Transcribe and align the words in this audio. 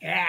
Yeah. 0.00 0.26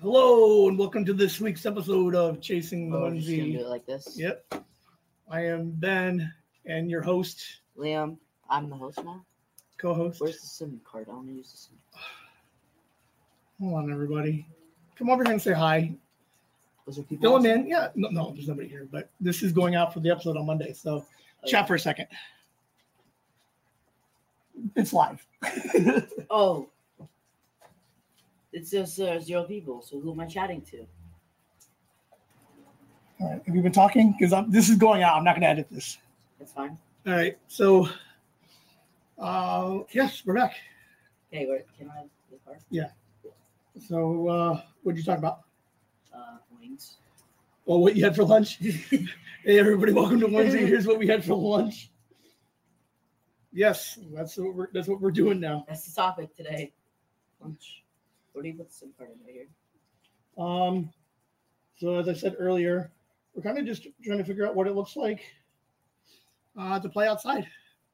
Hello 0.00 0.68
and 0.68 0.78
welcome 0.78 1.04
to 1.04 1.12
this 1.12 1.40
week's 1.40 1.66
episode 1.66 2.14
of 2.14 2.40
Chasing 2.40 2.90
the 2.90 2.96
Oh, 2.96 3.10
just 3.14 3.28
gonna 3.28 3.42
do 3.44 3.60
it 3.60 3.66
like 3.66 3.84
this. 3.86 4.16
Yep. 4.18 4.54
I 5.30 5.44
am 5.46 5.70
Ben 5.72 6.32
and 6.66 6.90
your 6.90 7.02
host, 7.02 7.42
Liam, 7.76 8.16
I'm 8.48 8.70
the 8.70 8.76
host 8.76 9.02
now. 9.04 9.24
co-host. 9.78 10.20
Where's 10.20 10.40
the 10.40 10.46
SIM 10.46 10.80
card? 10.84 11.06
I 11.10 11.14
want 11.14 11.26
to 11.28 11.32
use 11.34 11.50
the 11.52 11.58
SIM. 11.58 11.76
Hold 13.60 13.84
on, 13.84 13.92
everybody. 13.92 14.46
Come 14.96 15.10
over 15.10 15.22
here 15.24 15.32
and 15.32 15.42
say 15.42 15.52
hi. 15.52 15.92
Was 16.86 16.96
there 16.96 17.04
people? 17.04 17.22
Fill 17.22 17.40
them 17.42 17.60
in. 17.60 17.66
Yeah. 17.66 17.88
No, 17.94 18.08
no, 18.08 18.32
there's 18.32 18.48
nobody 18.48 18.68
here, 18.68 18.88
but 18.90 19.10
this 19.20 19.42
is 19.42 19.52
going 19.52 19.74
out 19.74 19.92
for 19.92 20.00
the 20.00 20.10
episode 20.10 20.36
on 20.36 20.46
Monday. 20.46 20.72
So 20.72 21.04
Oh, 21.42 21.46
chat 21.48 21.66
for 21.66 21.74
a 21.74 21.80
second. 21.80 22.06
It's 24.76 24.92
live. 24.92 25.26
Oh. 26.32 26.68
It 28.52 28.66
says 28.66 28.98
uh, 28.98 29.20
zero 29.20 29.44
people. 29.44 29.82
So 29.82 30.00
who 30.00 30.12
am 30.12 30.20
I 30.20 30.26
chatting 30.26 30.62
to? 30.62 30.86
All 33.20 33.30
right. 33.30 33.42
Have 33.44 33.54
you 33.54 33.62
been 33.62 33.72
talking? 33.72 34.14
Because 34.18 34.34
this 34.48 34.68
is 34.68 34.76
going 34.76 35.02
out. 35.02 35.16
I'm 35.16 35.24
not 35.24 35.32
going 35.32 35.42
to 35.42 35.48
edit 35.48 35.68
this. 35.70 35.98
That's 36.38 36.52
fine. 36.52 36.78
All 37.06 37.12
right. 37.12 37.38
So, 37.48 37.88
uh, 39.18 39.80
yes, 39.92 40.22
we're 40.24 40.34
back. 40.34 40.54
Okay, 41.32 41.46
where 41.46 41.64
can 41.78 41.90
I 41.90 42.04
card? 42.44 42.58
So, 43.78 44.28
uh, 44.28 44.60
what 44.82 44.94
did 44.94 44.98
you 44.98 45.04
talk 45.04 45.18
about? 45.18 45.40
Uh, 46.14 46.38
wings. 46.58 46.96
Well, 47.64 47.80
what 47.80 47.94
you 47.94 48.04
had 48.04 48.16
for 48.16 48.24
lunch? 48.24 48.56
hey, 48.58 49.06
everybody, 49.58 49.92
welcome 49.92 50.20
to 50.20 50.26
Wednesday. 50.26 50.66
Here's 50.66 50.86
what 50.86 50.98
we 50.98 51.06
had 51.06 51.24
for 51.24 51.34
lunch. 51.34 51.90
Yes, 53.52 53.98
that's 54.12 54.36
what 54.36 54.54
we're 54.54 54.68
that's 54.72 54.88
what 54.88 55.00
we're 55.00 55.10
doing 55.10 55.40
now. 55.40 55.64
That's 55.68 55.86
the 55.86 55.94
topic 55.94 56.34
today. 56.36 56.72
Lunch. 57.40 57.82
Put 58.34 58.44
the 58.44 58.66
SIM 58.68 58.92
card 58.96 59.10
in 59.10 59.34
here? 59.34 59.46
Um, 60.38 60.90
so 61.76 61.96
as 61.96 62.08
I 62.08 62.14
said 62.14 62.36
earlier, 62.38 62.90
we're 63.34 63.42
kind 63.42 63.58
of 63.58 63.66
just 63.66 63.86
trying 64.04 64.18
to 64.18 64.24
figure 64.24 64.46
out 64.46 64.54
what 64.54 64.66
it 64.66 64.74
looks 64.74 64.96
like 64.96 65.22
uh, 66.58 66.78
to 66.78 66.88
play 66.88 67.08
outside. 67.08 67.46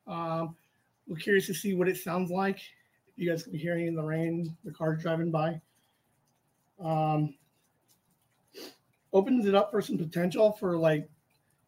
Um, 0.06 0.56
we're 1.08 1.16
curious 1.16 1.46
to 1.46 1.54
see 1.54 1.74
what 1.74 1.88
it 1.88 1.96
sounds 1.96 2.30
like. 2.30 2.60
You 3.16 3.30
guys 3.30 3.42
can 3.42 3.52
be 3.52 3.58
hearing 3.58 3.86
in 3.86 3.94
the 3.94 4.02
rain, 4.02 4.56
the 4.64 4.72
cars 4.72 5.02
driving 5.02 5.30
by. 5.30 5.60
Um, 6.82 7.34
opens 9.12 9.46
it 9.46 9.54
up 9.54 9.70
for 9.70 9.80
some 9.80 9.96
potential 9.96 10.52
for 10.52 10.76
like 10.76 11.08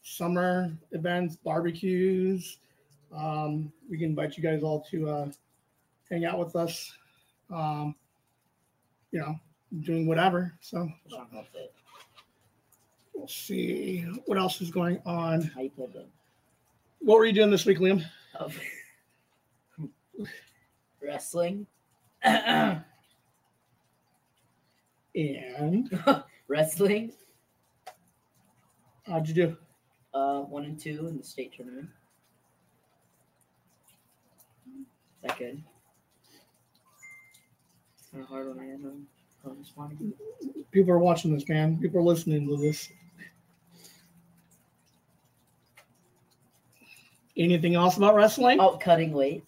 summer 0.02 0.76
events, 0.92 1.36
barbecues. 1.36 2.58
Um, 3.16 3.72
we 3.90 3.96
can 3.96 4.10
invite 4.10 4.36
you 4.36 4.42
guys 4.42 4.62
all 4.62 4.84
to 4.90 5.08
uh, 5.08 5.30
hang 6.10 6.24
out 6.24 6.38
with 6.38 6.56
us. 6.56 6.92
Um, 7.50 7.94
you 9.12 9.20
know, 9.20 9.34
doing 9.80 10.06
whatever. 10.06 10.54
So 10.60 10.88
What's 11.04 11.16
wrong 11.16 11.28
with 11.32 11.54
it? 11.54 11.74
we'll 13.14 13.26
see 13.28 14.02
what 14.26 14.38
else 14.38 14.60
is 14.60 14.70
going 14.70 15.00
on. 15.04 15.42
How 15.42 15.60
you 15.62 15.70
play 15.70 15.86
the 15.92 16.04
What 17.00 17.18
were 17.18 17.24
you 17.26 17.32
doing 17.32 17.50
this 17.50 17.66
week, 17.66 17.78
Liam? 17.78 18.04
oh. 18.38 18.50
wrestling? 21.02 21.66
And 25.14 25.90
wrestling? 26.48 27.12
how'd 29.04 29.26
you 29.26 29.34
do? 29.34 29.56
Uh, 30.14 30.40
one 30.42 30.64
and 30.64 30.78
two 30.78 31.08
in 31.08 31.16
the 31.16 31.24
state 31.24 31.52
tournament. 31.56 31.88
Is 34.68 34.84
that 35.22 35.38
good? 35.38 35.60
Kind 38.10 38.22
of 38.24 38.28
hard 38.28 38.48
when 38.48 38.58
I 38.60 38.70
am 38.72 39.06
responding. 39.58 40.12
People 40.70 40.92
are 40.92 40.98
watching 40.98 41.32
this, 41.34 41.48
man. 41.48 41.78
People 41.78 42.00
are 42.00 42.04
listening 42.04 42.46
to 42.48 42.56
this. 42.56 42.90
Anything 47.36 47.74
else 47.76 47.96
about 47.96 48.14
wrestling? 48.14 48.58
Oh, 48.60 48.76
cutting 48.78 49.12
weight. 49.12 49.44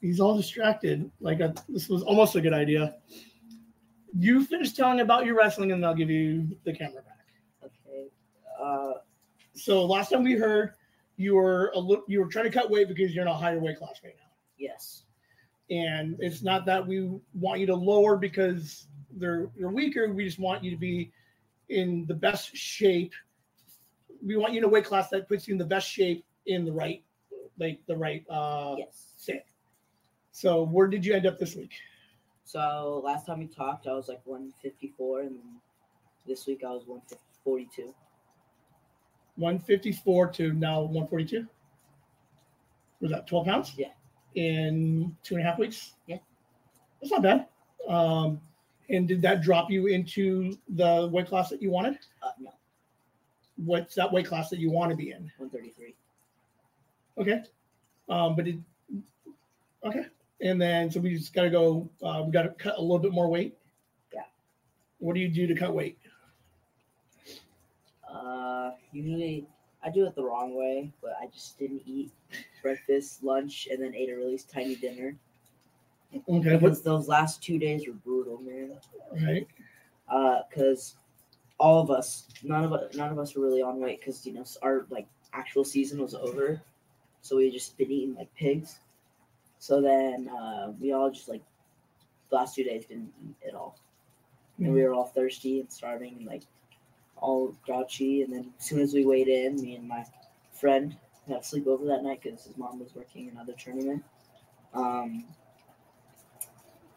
He's 0.00 0.20
all 0.20 0.36
distracted. 0.36 1.10
Like 1.20 1.40
a, 1.40 1.54
this 1.68 1.88
was 1.88 2.02
almost 2.02 2.34
a 2.34 2.40
good 2.40 2.52
idea. 2.52 2.96
You 4.18 4.44
finish 4.44 4.72
telling 4.72 5.00
about 5.00 5.24
your 5.26 5.36
wrestling, 5.36 5.72
and 5.72 5.84
I'll 5.84 5.94
give 5.94 6.10
you 6.10 6.48
the 6.64 6.72
camera 6.72 7.02
back. 7.02 7.70
Okay. 7.86 8.06
Uh, 8.60 8.94
So 9.54 9.84
last 9.84 10.10
time 10.10 10.24
we 10.24 10.32
heard, 10.32 10.72
you 11.16 11.34
were 11.34 11.70
a 11.74 11.78
little, 11.78 12.04
you 12.08 12.20
were 12.20 12.26
trying 12.28 12.44
to 12.46 12.50
cut 12.50 12.70
weight 12.70 12.88
because 12.88 13.14
you're 13.14 13.22
in 13.22 13.28
a 13.28 13.34
higher 13.34 13.58
weight 13.60 13.78
class 13.78 14.00
right 14.02 14.14
now. 14.18 14.30
yes. 14.58 15.02
And 15.70 16.16
it's 16.20 16.42
not 16.42 16.64
that 16.66 16.86
we 16.86 17.10
want 17.34 17.60
you 17.60 17.66
to 17.66 17.74
lower 17.74 18.16
because 18.16 18.86
they're 19.16 19.50
you're 19.56 19.70
weaker. 19.70 20.12
We 20.12 20.24
just 20.24 20.38
want 20.38 20.62
you 20.62 20.70
to 20.70 20.76
be 20.76 21.12
in 21.68 22.06
the 22.06 22.14
best 22.14 22.56
shape. 22.56 23.12
We 24.24 24.36
want 24.36 24.52
you 24.52 24.58
in 24.58 24.64
a 24.64 24.68
weight 24.68 24.84
class 24.84 25.08
that 25.10 25.28
puts 25.28 25.48
you 25.48 25.54
in 25.54 25.58
the 25.58 25.64
best 25.64 25.88
shape 25.88 26.24
in 26.46 26.64
the 26.64 26.72
right, 26.72 27.02
like 27.58 27.80
the 27.86 27.96
right 27.96 28.24
uh 28.30 28.76
Yes. 28.78 29.12
set. 29.16 29.46
So 30.32 30.62
where 30.64 30.86
did 30.86 31.04
you 31.04 31.14
end 31.14 31.26
up 31.26 31.38
this 31.38 31.56
week? 31.56 31.72
So 32.44 33.00
last 33.04 33.26
time 33.26 33.40
we 33.40 33.46
talked, 33.48 33.88
I 33.88 33.92
was 33.94 34.08
like 34.08 34.20
154, 34.24 35.22
and 35.22 35.38
this 36.26 36.46
week 36.46 36.62
I 36.64 36.70
was 36.70 36.86
142. 36.86 37.92
154 39.36 40.28
to 40.28 40.52
now 40.52 40.82
142. 40.82 41.46
Was 43.00 43.10
that 43.10 43.26
12 43.26 43.46
pounds? 43.46 43.74
Yeah. 43.76 43.88
In 44.36 45.16
two 45.22 45.34
and 45.34 45.44
a 45.44 45.48
half 45.48 45.58
weeks? 45.58 45.94
Yeah. 46.06 46.18
That's 47.00 47.10
not 47.10 47.22
bad. 47.22 47.46
Um, 47.88 48.40
and 48.88 49.08
did 49.08 49.22
that 49.22 49.42
drop 49.42 49.70
you 49.70 49.86
into 49.86 50.56
the 50.68 51.08
weight 51.12 51.26
class 51.26 51.50
that 51.50 51.60
you 51.60 51.70
wanted? 51.70 51.98
Uh, 52.22 52.30
no, 52.38 52.50
what's 53.56 53.94
that 53.94 54.12
weight 54.12 54.26
class 54.26 54.50
that 54.50 54.58
you 54.58 54.70
want 54.70 54.90
to 54.90 54.96
be 54.96 55.10
in? 55.10 55.30
133. 55.38 55.94
Okay. 57.18 57.42
Um, 58.08 58.36
but 58.36 58.46
it 58.46 58.56
okay. 59.84 60.06
And 60.40 60.60
then 60.60 60.90
so 60.90 61.00
we 61.00 61.16
just 61.16 61.32
gotta 61.32 61.50
go 61.50 61.88
uh, 62.02 62.22
we 62.24 62.30
gotta 62.30 62.50
cut 62.50 62.76
a 62.76 62.80
little 62.80 62.98
bit 62.98 63.12
more 63.12 63.28
weight. 63.28 63.56
Yeah. 64.14 64.22
What 64.98 65.14
do 65.14 65.20
you 65.20 65.28
do 65.28 65.46
to 65.46 65.54
cut 65.54 65.74
weight? 65.74 65.98
Uh, 68.08 68.70
usually 68.92 69.46
I 69.82 69.90
do 69.90 70.06
it 70.06 70.14
the 70.14 70.24
wrong 70.24 70.54
way, 70.54 70.92
but 71.02 71.12
I 71.20 71.26
just 71.26 71.58
didn't 71.58 71.82
eat 71.86 72.12
breakfast, 72.66 73.22
lunch, 73.22 73.68
and 73.70 73.80
then 73.80 73.94
ate 73.94 74.10
a 74.10 74.16
really 74.16 74.38
tiny 74.52 74.74
dinner. 74.74 75.16
Okay, 76.28 76.56
Because 76.56 76.82
those 76.82 77.06
last 77.08 77.42
two 77.42 77.58
days 77.58 77.86
were 77.86 77.94
brutal, 77.94 78.38
man. 78.40 78.76
right. 79.24 79.46
Uh, 80.08 80.40
because 80.48 80.96
all 81.58 81.80
of 81.80 81.90
us, 81.90 82.28
none 82.42 82.64
of 82.64 82.72
us, 82.72 82.94
none 82.96 83.10
of 83.12 83.18
us 83.18 83.34
were 83.34 83.42
really 83.44 83.62
on 83.62 83.78
weight 83.80 84.00
because 84.00 84.26
you 84.26 84.32
know 84.32 84.44
our 84.62 84.86
like 84.90 85.06
actual 85.32 85.64
season 85.64 86.00
was 86.00 86.14
over, 86.14 86.60
so 87.22 87.36
we 87.36 87.50
just 87.50 87.76
been 87.76 87.90
eating 87.90 88.14
like 88.14 88.32
pigs. 88.34 88.78
So 89.58 89.80
then 89.80 90.28
uh, 90.28 90.72
we 90.80 90.92
all 90.92 91.10
just 91.10 91.28
like 91.28 91.42
the 92.30 92.36
last 92.36 92.54
two 92.54 92.64
days 92.64 92.86
didn't 92.86 93.12
eat 93.24 93.48
at 93.48 93.54
all, 93.54 93.78
and 94.58 94.72
we 94.72 94.82
were 94.82 94.92
all 94.94 95.06
thirsty 95.06 95.60
and 95.60 95.70
starving 95.70 96.14
and 96.18 96.26
like 96.26 96.42
all 97.16 97.54
grouchy. 97.64 98.22
And 98.22 98.32
then 98.32 98.52
as 98.58 98.64
soon 98.66 98.80
as 98.80 98.92
we 98.94 99.04
weighed 99.06 99.28
in, 99.28 99.56
me 99.60 99.76
and 99.76 99.88
my 99.88 100.04
friend 100.52 100.96
had 101.28 101.42
to 101.42 101.48
sleep 101.48 101.66
over 101.66 101.84
that 101.86 102.02
night 102.02 102.20
because 102.22 102.44
his 102.44 102.56
mom 102.56 102.78
was 102.78 102.94
working 102.94 103.28
another 103.28 103.52
tournament. 103.52 104.02
Um, 104.74 105.24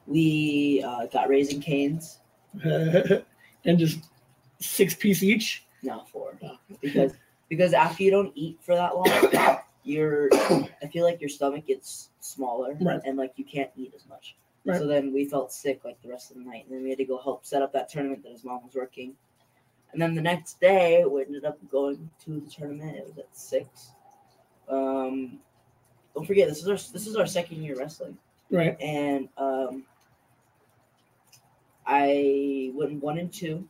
we 0.06 0.84
uh, 0.86 1.06
got 1.08 1.30
Raising 1.30 1.62
Cane's. 1.62 2.20
and 2.64 3.78
just 3.78 4.00
six 4.60 4.94
piece 4.96 5.24
each. 5.24 5.66
No, 5.84 6.04
four. 6.12 6.38
Oh. 6.44 6.58
Because 6.82 7.14
because 7.48 7.74
after 7.74 8.04
you 8.04 8.12
don't 8.12 8.32
eat 8.36 8.60
for 8.62 8.76
that 8.76 8.96
long, 8.96 9.58
your 9.84 10.30
I 10.34 10.88
feel 10.92 11.06
like 11.06 11.22
your 11.22 11.30
stomach 11.30 11.68
gets 11.68 12.10
smaller 12.20 12.76
Right. 12.80 13.00
and 13.06 13.18
like 13.18 13.34
you 13.36 13.46
can't 13.46 13.72
eat 13.76 13.94
as 13.96 14.08
much. 14.08 14.36
Right. 14.66 14.78
So 14.78 14.88
then 14.88 15.14
we 15.14 15.26
felt 15.26 15.54
sick 15.54 15.82
like 15.86 16.02
the 16.02 16.10
rest 16.10 16.32
of 16.32 16.38
the 16.38 16.44
night, 16.44 16.66
and 16.66 16.76
then 16.76 16.84
we 16.84 16.90
had 16.90 16.98
to 16.98 17.06
go 17.06 17.20
help 17.22 17.46
set 17.46 17.62
up 17.62 17.72
that 17.74 17.90
tournament 17.90 18.24
that 18.24 18.32
his 18.32 18.44
mom 18.44 18.64
was 18.66 18.76
working. 18.76 19.14
And 19.92 20.02
then 20.02 20.14
the 20.14 20.22
next 20.22 20.60
day, 20.60 21.04
we 21.06 21.24
ended 21.24 21.46
up 21.46 21.58
going 21.72 22.10
to 22.26 22.40
the 22.40 22.50
tournament. 22.50 22.98
It 22.98 23.08
was 23.08 23.18
at 23.18 23.36
six. 23.36 23.92
Um, 24.70 25.40
don't 26.14 26.26
forget 26.26 26.48
this 26.48 26.60
is 26.62 26.68
our 26.68 26.76
this 26.94 27.08
is 27.08 27.16
our 27.16 27.26
second 27.26 27.64
year 27.64 27.76
wrestling 27.78 28.18
Right. 28.52 28.80
and 28.82 29.30
um, 29.38 29.84
I 31.86 32.72
went 32.76 33.02
one 33.02 33.18
and 33.18 33.32
two, 33.34 33.68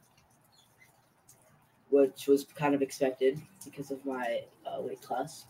which 1.90 2.28
was 2.28 2.44
kind 2.56 2.76
of 2.76 2.82
expected 2.82 3.40
because 3.64 3.92
of 3.92 4.06
my 4.06 4.42
uh, 4.66 4.82
weight 4.82 5.02
class, 5.02 5.46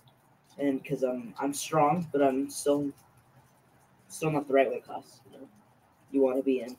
and 0.58 0.82
because 0.82 1.04
I'm 1.04 1.34
I'm 1.40 1.54
strong, 1.54 2.08
but 2.12 2.22
I'm 2.22 2.50
still 2.50 2.92
still 4.08 4.32
not 4.32 4.48
the 4.48 4.54
right 4.54 4.70
weight 4.70 4.84
class. 4.84 5.22
You 5.32 5.40
know, 5.40 5.48
you 6.12 6.22
want 6.22 6.38
to 6.38 6.44
be 6.44 6.62
in. 6.62 6.76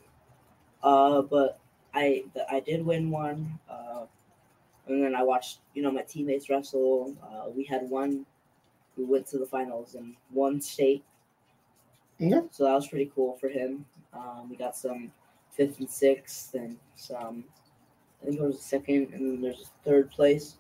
Uh, 0.82 1.22
but 1.22 1.58
I 1.94 2.24
I 2.50 2.60
did 2.60 2.84
win 2.84 3.10
one, 3.10 3.58
uh, 3.68 4.06
and 4.86 5.02
then 5.02 5.14
I 5.14 5.22
watched 5.22 5.58
you 5.74 5.82
know 5.82 5.90
my 5.90 6.02
teammates 6.02 6.48
wrestle. 6.48 7.16
Uh, 7.22 7.50
we 7.50 7.64
had 7.64 7.88
one 7.90 8.26
who 8.96 9.06
went 9.06 9.26
to 9.28 9.38
the 9.38 9.46
finals 9.46 9.94
in 9.94 10.16
one 10.30 10.60
state 10.60 11.04
Yeah. 12.18 12.42
So 12.50 12.64
that 12.64 12.74
was 12.74 12.88
pretty 12.88 13.10
cool 13.14 13.36
for 13.38 13.48
him. 13.48 13.84
Um, 14.12 14.48
we 14.50 14.56
got 14.56 14.76
some 14.76 15.10
fifth 15.50 15.78
and 15.78 15.88
sixth, 15.88 16.54
and 16.54 16.76
some. 16.96 17.44
I 18.22 18.26
think 18.26 18.38
it 18.38 18.42
was 18.42 18.60
second, 18.60 19.14
and 19.14 19.26
then 19.26 19.40
there's 19.40 19.62
a 19.62 19.88
third 19.88 20.10
place. 20.10 20.56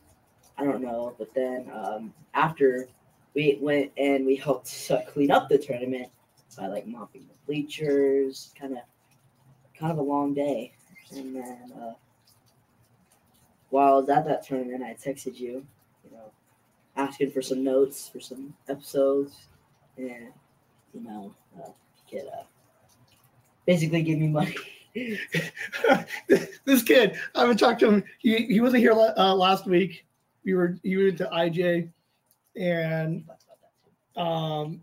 I 0.56 0.64
don't 0.64 0.82
know, 0.82 1.14
but 1.18 1.34
then 1.34 1.70
um, 1.72 2.14
after 2.34 2.88
we 3.34 3.58
went 3.60 3.92
and 3.96 4.26
we 4.26 4.36
helped 4.36 4.88
uh, 4.90 5.00
clean 5.08 5.30
up 5.30 5.48
the 5.48 5.58
tournament 5.58 6.08
by 6.56 6.66
like 6.66 6.86
mopping 6.86 7.26
the 7.28 7.34
bleachers, 7.46 8.52
kind 8.58 8.72
of, 8.72 8.82
kind 9.78 9.92
of 9.92 9.98
a 9.98 10.02
long 10.02 10.34
day. 10.34 10.72
And 11.14 11.34
then 11.34 11.72
uh, 11.80 11.92
while 13.70 13.94
I 13.94 13.96
was 13.96 14.08
at 14.08 14.24
that 14.26 14.46
tournament, 14.46 14.82
I 14.82 14.94
texted 14.94 15.38
you, 15.38 15.64
asking 16.96 17.30
for 17.30 17.42
some 17.42 17.64
notes 17.64 18.08
for 18.08 18.20
some 18.20 18.54
episodes, 18.68 19.48
and 19.96 20.28
you 20.92 21.02
know, 21.02 21.34
uh, 21.58 21.70
get 22.10 22.26
uh, 22.26 22.44
basically 23.66 24.02
give 24.02 24.18
me 24.18 24.28
money. 24.28 24.54
this 26.24 26.82
kid, 26.82 27.16
I 27.34 27.40
haven't 27.40 27.58
talked 27.58 27.80
to 27.80 27.88
him. 27.88 28.04
He 28.18 28.46
he 28.46 28.60
wasn't 28.60 28.80
here 28.80 28.92
uh, 28.92 29.34
last 29.34 29.66
week. 29.66 30.04
We 30.44 30.54
were 30.54 30.78
he 30.82 30.96
went 30.96 31.18
to 31.18 31.26
IJ, 31.26 31.90
and 32.56 33.24
um, 34.16 34.80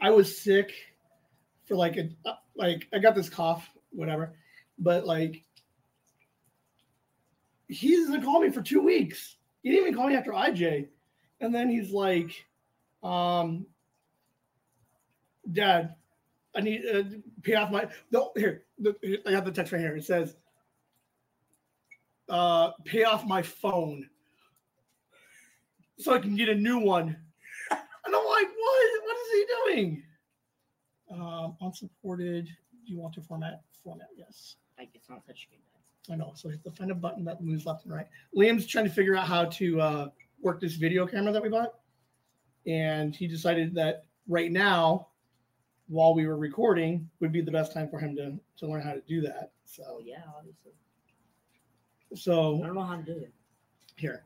I 0.00 0.10
was 0.10 0.38
sick 0.38 0.72
for 1.66 1.76
like 1.76 1.96
a 1.96 2.10
uh, 2.26 2.34
like 2.56 2.86
I 2.92 2.98
got 2.98 3.14
this 3.14 3.30
cough, 3.30 3.68
whatever, 3.90 4.34
but 4.78 5.06
like 5.06 5.42
he 7.68 7.96
doesn't 7.96 8.22
call 8.22 8.40
me 8.40 8.50
for 8.50 8.62
two 8.62 8.82
weeks. 8.82 9.36
He 9.68 9.74
didn't 9.74 9.88
even 9.88 9.98
call 9.98 10.08
me 10.08 10.16
after 10.16 10.32
IJ, 10.32 10.88
and 11.42 11.54
then 11.54 11.68
he's 11.68 11.90
like, 11.90 12.46
um, 13.02 13.66
Dad, 15.52 15.94
I 16.56 16.62
need 16.62 16.86
uh, 16.88 17.02
to 17.02 17.22
pay 17.42 17.54
off 17.54 17.70
my 17.70 17.86
no 18.10 18.32
here. 18.34 18.62
The, 18.78 18.96
I 19.26 19.32
got 19.32 19.44
the 19.44 19.52
text 19.52 19.74
right 19.74 19.80
here. 19.82 19.94
It 19.94 20.06
says, 20.06 20.36
uh, 22.30 22.70
"Pay 22.86 23.04
off 23.04 23.26
my 23.26 23.42
phone, 23.42 24.08
so 25.98 26.14
I 26.14 26.18
can 26.18 26.34
get 26.34 26.48
a 26.48 26.54
new 26.54 26.78
one." 26.78 27.14
And 27.70 28.16
I'm 28.16 28.24
like, 28.24 28.46
"What? 28.46 29.02
What 29.04 29.16
is 29.18 29.32
he 29.32 29.46
doing?" 29.74 30.02
Um, 31.10 31.58
unsupported. 31.60 32.46
Do 32.46 32.94
you 32.94 33.00
want 33.00 33.12
to 33.16 33.20
format? 33.20 33.60
Format, 33.84 34.08
yes. 34.16 34.56
Like 34.78 34.88
it's 34.94 35.10
not 35.10 35.26
touchscreen. 35.26 35.60
I 36.10 36.16
know. 36.16 36.32
So 36.34 36.48
have 36.48 36.62
to 36.62 36.70
find 36.70 36.90
a 36.90 36.94
button 36.94 37.24
that 37.24 37.42
moves 37.42 37.66
left 37.66 37.84
and 37.84 37.94
right. 37.94 38.06
Liam's 38.36 38.66
trying 38.66 38.84
to 38.84 38.90
figure 38.90 39.14
out 39.16 39.26
how 39.26 39.44
to 39.46 39.80
uh, 39.80 40.08
work 40.40 40.60
this 40.60 40.74
video 40.74 41.06
camera 41.06 41.32
that 41.32 41.42
we 41.42 41.48
bought, 41.48 41.74
and 42.66 43.14
he 43.14 43.26
decided 43.26 43.74
that 43.74 44.04
right 44.26 44.50
now, 44.50 45.08
while 45.88 46.14
we 46.14 46.26
were 46.26 46.36
recording, 46.38 47.08
would 47.20 47.32
be 47.32 47.40
the 47.40 47.50
best 47.50 47.72
time 47.72 47.88
for 47.88 47.98
him 47.98 48.14
to 48.16 48.38
to 48.58 48.66
learn 48.70 48.82
how 48.82 48.92
to 48.92 49.02
do 49.08 49.20
that. 49.22 49.50
Oh 49.50 49.50
So, 49.64 50.00
yeah, 50.04 50.22
obviously. 50.36 50.72
So, 52.14 52.62
I 52.62 52.66
don't 52.66 52.74
know 52.74 52.82
how 52.82 52.96
to 52.96 53.02
do 53.02 53.12
it. 53.18 53.32
here, 53.96 54.24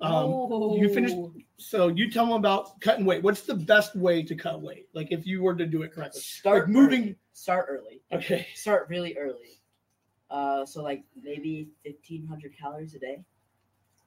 um, 0.00 0.30
you 0.76 0.92
finished. 0.92 1.14
So 1.58 1.88
you 1.88 2.10
tell 2.10 2.24
him 2.24 2.32
about 2.32 2.80
cutting 2.80 3.04
weight. 3.04 3.22
What's 3.22 3.42
the 3.42 3.54
best 3.54 3.94
way 3.94 4.22
to 4.22 4.34
cut 4.34 4.60
weight? 4.62 4.88
Like 4.94 5.12
if 5.12 5.26
you 5.26 5.42
were 5.42 5.54
to 5.54 5.66
do 5.66 5.82
it 5.82 5.92
correctly, 5.92 6.22
Start 6.22 6.62
like 6.64 6.68
moving. 6.70 7.02
early. 7.02 7.16
Start 7.34 7.66
early. 7.70 8.02
Okay. 8.12 8.48
Start 8.54 8.88
really 8.88 9.16
early. 9.16 9.59
Uh, 10.30 10.64
so 10.64 10.82
like 10.82 11.02
maybe 11.20 11.68
fifteen 11.82 12.26
hundred 12.26 12.56
calories 12.56 12.94
a 12.94 12.98
day. 12.98 13.24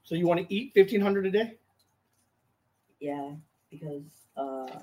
So 0.04 0.16
you 0.16 0.28
want 0.28 0.40
to 0.40 0.54
eat 0.54 0.72
fifteen 0.74 1.02
hundred 1.02 1.26
a 1.26 1.32
day? 1.32 1.58
Yeah, 3.00 3.32
because 3.70 4.28
uh, 4.38 4.80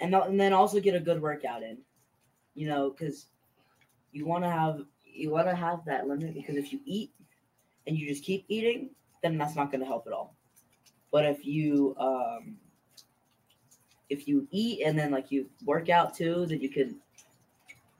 and 0.00 0.14
and 0.14 0.40
then 0.40 0.52
also 0.52 0.80
get 0.80 0.94
a 0.94 1.00
good 1.00 1.22
workout 1.22 1.62
in. 1.62 1.78
You 2.54 2.68
know, 2.68 2.90
because 2.90 3.26
you 4.12 4.26
want 4.26 4.42
to 4.44 4.50
have 4.50 4.80
you 5.04 5.30
want 5.30 5.48
to 5.48 5.54
have 5.54 5.84
that 5.86 6.08
limit 6.08 6.34
because 6.34 6.56
if 6.56 6.72
you 6.72 6.80
eat 6.84 7.12
and 7.86 7.96
you 7.96 8.08
just 8.08 8.24
keep 8.24 8.44
eating, 8.48 8.90
then 9.22 9.38
that's 9.38 9.56
not 9.56 9.70
going 9.70 9.80
to 9.80 9.86
help 9.86 10.06
at 10.06 10.12
all. 10.12 10.34
But 11.12 11.24
if 11.24 11.44
you 11.44 11.94
um, 11.98 12.56
if 14.08 14.26
you 14.26 14.48
eat 14.50 14.82
and 14.84 14.98
then 14.98 15.10
like 15.10 15.30
you 15.30 15.48
work 15.64 15.88
out 15.88 16.14
too, 16.14 16.46
then 16.46 16.60
you 16.60 16.68
can 16.68 17.00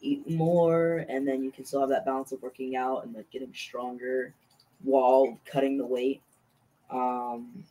eat 0.00 0.28
more 0.30 1.04
and 1.08 1.26
then 1.26 1.42
you 1.42 1.50
can 1.50 1.64
still 1.64 1.80
have 1.80 1.88
that 1.88 2.04
balance 2.04 2.32
of 2.32 2.42
working 2.42 2.76
out 2.76 3.04
and 3.04 3.14
like 3.14 3.30
getting 3.30 3.52
stronger 3.54 4.32
while 4.82 5.38
cutting 5.44 5.76
the 5.78 5.86
weight. 5.86 6.22
Um, 6.90 7.64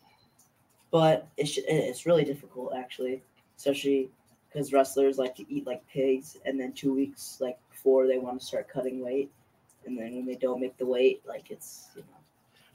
but 0.92 1.28
it's 1.38 1.58
it's 1.68 2.06
really 2.06 2.24
difficult 2.24 2.74
actually, 2.76 3.22
especially 3.58 4.10
because 4.48 4.72
wrestlers 4.74 5.18
like 5.18 5.36
to 5.36 5.46
eat 5.54 5.68
like 5.68 5.88
pigs, 5.88 6.38
and 6.46 6.60
then 6.60 6.72
two 6.74 6.94
weeks 6.94 7.38
like 7.40 7.58
before 7.72 8.08
they 8.08 8.18
want 8.18 8.40
to 8.40 8.46
start 8.46 8.70
cutting 8.70 9.04
weight, 9.04 9.32
and 9.86 9.98
then 9.98 10.16
when 10.16 10.26
they 10.26 10.36
don't 10.36 10.60
make 10.60 10.78
the 10.78 10.86
weight, 10.86 11.22
like 11.28 11.52
it's 11.52 11.90
you 11.96 12.02
know 12.02 12.18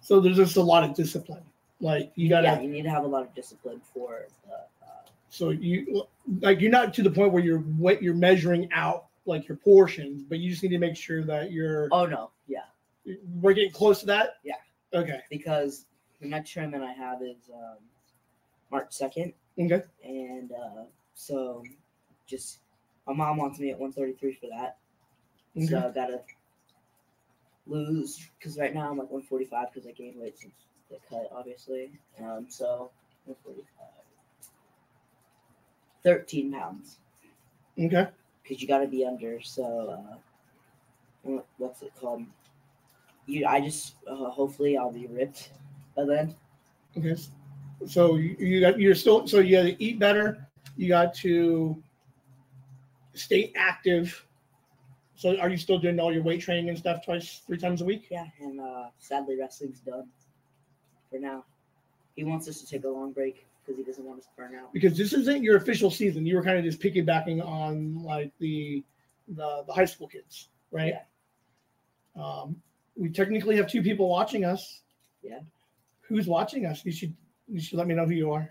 So 0.00 0.20
there's 0.20 0.37
just 0.37 0.56
a 0.56 0.62
lot 0.62 0.84
of 0.84 0.94
discipline. 0.94 1.43
Like 1.81 2.12
you 2.14 2.28
gotta. 2.28 2.49
yeah 2.49 2.60
you 2.60 2.69
need 2.69 2.82
to 2.82 2.90
have 2.90 3.04
a 3.04 3.08
lot 3.08 3.22
of 3.22 3.34
discipline 3.34 3.81
for 3.93 4.26
the, 4.46 4.54
uh, 4.54 5.08
So 5.31 5.50
you 5.50 6.04
like 6.40 6.60
you're 6.60 6.70
not 6.70 6.93
to 6.94 7.02
the 7.02 7.10
point 7.10 7.32
where 7.32 7.43
you're 7.43 7.58
what 7.58 8.02
you're 8.02 8.14
measuring 8.14 8.69
out 8.72 9.06
like 9.26 9.46
your 9.48 9.56
portions, 9.56 10.22
but 10.22 10.38
you 10.38 10.50
just 10.50 10.62
need 10.62 10.70
to 10.70 10.78
make 10.78 10.96
sure 10.96 11.22
that 11.24 11.52
you're 11.52 11.88
oh 11.92 12.06
no 12.06 12.30
yeah 12.46 12.64
we're 13.40 13.52
getting 13.52 13.72
close 13.72 14.00
to 14.00 14.06
that. 14.06 14.36
Yeah. 14.44 14.54
Okay. 14.94 15.20
because 15.30 15.86
the 16.20 16.28
next 16.28 16.52
tournament 16.52 16.84
I 16.84 16.92
have 16.92 17.20
is 17.22 17.50
um, 17.52 17.78
March 18.70 18.92
second, 18.92 19.32
Okay. 19.58 19.82
and 20.04 20.52
uh, 20.52 20.84
so 21.14 21.64
just 22.26 22.58
my 23.06 23.12
mom 23.12 23.38
wants 23.38 23.58
me 23.58 23.70
at 23.70 23.78
one 23.78 23.92
thirty 23.92 24.12
three 24.12 24.34
for 24.34 24.46
that. 24.48 24.78
So 25.68 25.76
Okay. 25.76 25.86
I 25.88 25.90
gotta 25.90 26.20
lose 27.66 28.28
because 28.38 28.58
right 28.58 28.75
now 28.75 28.90
I'm 28.90 28.98
like 28.98 29.10
145 29.10 29.72
because 29.72 29.88
I 29.88 29.92
gained 29.92 30.18
weight 30.20 30.38
since 30.38 30.54
the 30.90 30.96
cut, 31.08 31.28
obviously. 31.32 31.92
Um, 32.20 32.46
so 32.48 32.90
145, 33.26 33.86
13 36.02 36.52
pounds 36.52 36.98
Okay. 37.78 38.08
Because 38.42 38.60
you 38.60 38.68
gotta 38.68 38.86
be 38.86 39.04
under. 39.04 39.40
So 39.40 39.98
uh, 41.26 41.38
what's 41.58 41.82
it 41.82 41.92
called? 42.00 42.22
You, 43.26 43.46
I 43.46 43.60
just 43.60 43.94
uh, 44.08 44.30
hopefully 44.30 44.76
I'll 44.76 44.92
be 44.92 45.06
ripped 45.06 45.50
by 45.96 46.04
then. 46.04 46.34
Okay. 46.96 47.16
So 47.86 48.16
you, 48.16 48.36
you 48.38 48.60
got 48.60 48.78
you're 48.78 48.94
still 48.94 49.26
so 49.26 49.38
you 49.40 49.56
got 49.56 49.62
to 49.62 49.82
eat 49.82 49.98
better. 49.98 50.46
You 50.76 50.88
got 50.88 51.14
to 51.16 51.82
stay 53.14 53.52
active. 53.56 54.24
So 55.14 55.38
are 55.38 55.49
you 55.49 55.56
still 55.56 55.78
doing 55.78 56.00
all 56.00 56.12
your 56.12 56.22
weight 56.22 56.40
training 56.40 56.68
and 56.68 56.78
stuff 56.78 57.04
twice, 57.04 57.42
three 57.46 57.58
times 57.58 57.80
a 57.80 57.84
week? 57.84 58.06
Yeah, 58.11 58.26
and 58.40 58.61
uh, 58.61 58.87
sadly 58.99 59.38
wrestling's 59.38 59.80
done 59.80 60.08
for 61.11 61.18
now. 61.18 61.44
He 62.16 62.25
wants 62.25 62.49
us 62.49 62.61
to 62.61 62.66
take 62.66 62.84
a 62.84 62.88
long 62.88 63.12
break 63.12 63.46
because 63.64 63.78
he 63.78 63.85
doesn't 63.85 64.04
want 64.04 64.19
us 64.21 64.26
to 64.26 64.31
burn 64.37 64.54
out. 64.54 64.73
Because 64.73 64.97
this 64.97 65.12
isn't 65.12 65.42
your 65.42 65.57
official 65.57 65.90
season. 65.90 66.26
You 66.26 66.37
were 66.37 66.42
kind 66.42 66.59
of 66.59 66.64
just 66.64 66.81
piggybacking 66.81 67.45
on 67.45 68.02
like 68.02 68.33
the 68.38 68.83
the, 69.28 69.64
the 69.66 69.73
high 69.73 69.85
school 69.85 70.09
kids, 70.09 70.49
right? 70.71 70.95
Um, 72.16 72.57
we 72.97 73.09
technically 73.09 73.57
have 73.57 73.69
two 73.69 73.83
people 73.83 74.09
watching 74.09 74.45
us. 74.45 74.83
Yeah. 75.23 75.40
Who's 76.02 76.26
watching 76.26 76.66
us? 76.66 76.85
You 76.85 76.92
should 76.92 77.14
you 77.49 77.61
should 77.61 77.78
let 77.78 77.87
me 77.87 77.95
know 77.95 78.07
who 78.07 78.12
you 78.12 78.33
are. 78.33 78.49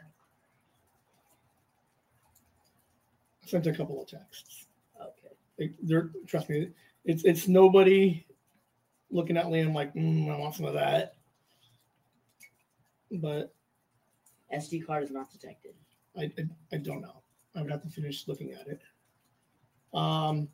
I 3.44 3.48
sent 3.48 3.68
a 3.68 3.74
couple 3.74 4.02
of 4.02 4.08
texts. 4.08 4.68
Okay. 5.00 5.36
They, 5.58 5.72
they're 5.84 6.10
trust 6.26 6.50
me, 6.50 6.70
it's 7.06 7.24
it's 7.24 7.48
nobody 7.48 8.26
looking 9.12 9.38
at 9.38 9.48
Liam 9.48 9.74
like 9.74 9.94
mm, 9.94 10.34
I 10.34 10.38
want 10.38 10.56
some 10.56 10.66
of 10.66 10.74
that. 10.74 11.16
But 13.12 13.54
SD 14.54 14.86
card 14.86 15.04
is 15.04 15.12
not 15.12 15.32
detected. 15.32 15.74
I, 16.18 16.24
I 16.38 16.44
I 16.74 16.78
don't 16.78 17.02
know. 17.02 17.22
I 17.56 17.62
would 17.62 17.72
have 17.72 17.82
to 17.84 17.90
finish 17.90 18.28
looking 18.28 18.52
at 18.52 18.68
it. 18.68 18.82
Um. 19.94 20.48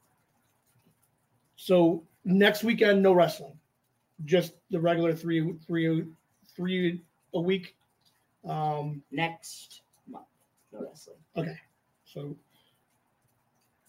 So 1.55 2.03
next 2.25 2.63
weekend, 2.63 3.01
no 3.01 3.13
wrestling, 3.13 3.57
just 4.25 4.53
the 4.69 4.79
regular 4.79 5.13
three 5.13 5.53
three 5.65 6.05
three 6.55 7.01
a 7.33 7.41
week. 7.41 7.75
Um. 8.47 9.01
Next 9.11 9.81
month, 10.07 10.27
no 10.71 10.81
wrestling. 10.87 11.17
Okay, 11.35 11.57
so 12.05 12.35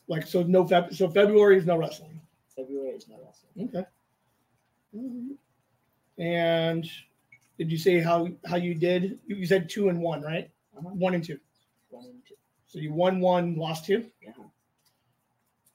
like 0.09 0.27
so 0.27 0.43
no 0.43 0.65
Feb 0.65 0.95
so 0.95 1.09
February 1.09 1.59
is 1.59 1.67
no 1.67 1.77
wrestling. 1.77 2.21
February 2.57 2.91
is 2.91 3.09
no 3.09 3.19
wrestling. 3.25 3.69
Okay. 3.69 3.87
Mhm. 4.97 5.37
And 6.19 6.91
did 7.59 7.71
you 7.71 7.79
say 7.79 8.01
how 8.01 8.29
how 8.47 8.57
you 8.57 8.75
did? 8.75 9.19
You 9.27 9.45
said 9.47 9.69
two 9.69 9.89
and 9.89 10.01
one, 10.01 10.23
right? 10.23 10.51
Uh-huh. 10.77 10.89
One 10.91 11.15
and 11.15 11.25
two. 11.25 11.39
One 11.91 12.05
and 12.07 12.25
two. 12.27 12.35
So 12.67 12.79
you 12.79 12.93
won 12.93 13.21
one, 13.21 13.57
lost 13.57 13.87
two. 13.87 14.07
Yeah. 14.23 14.33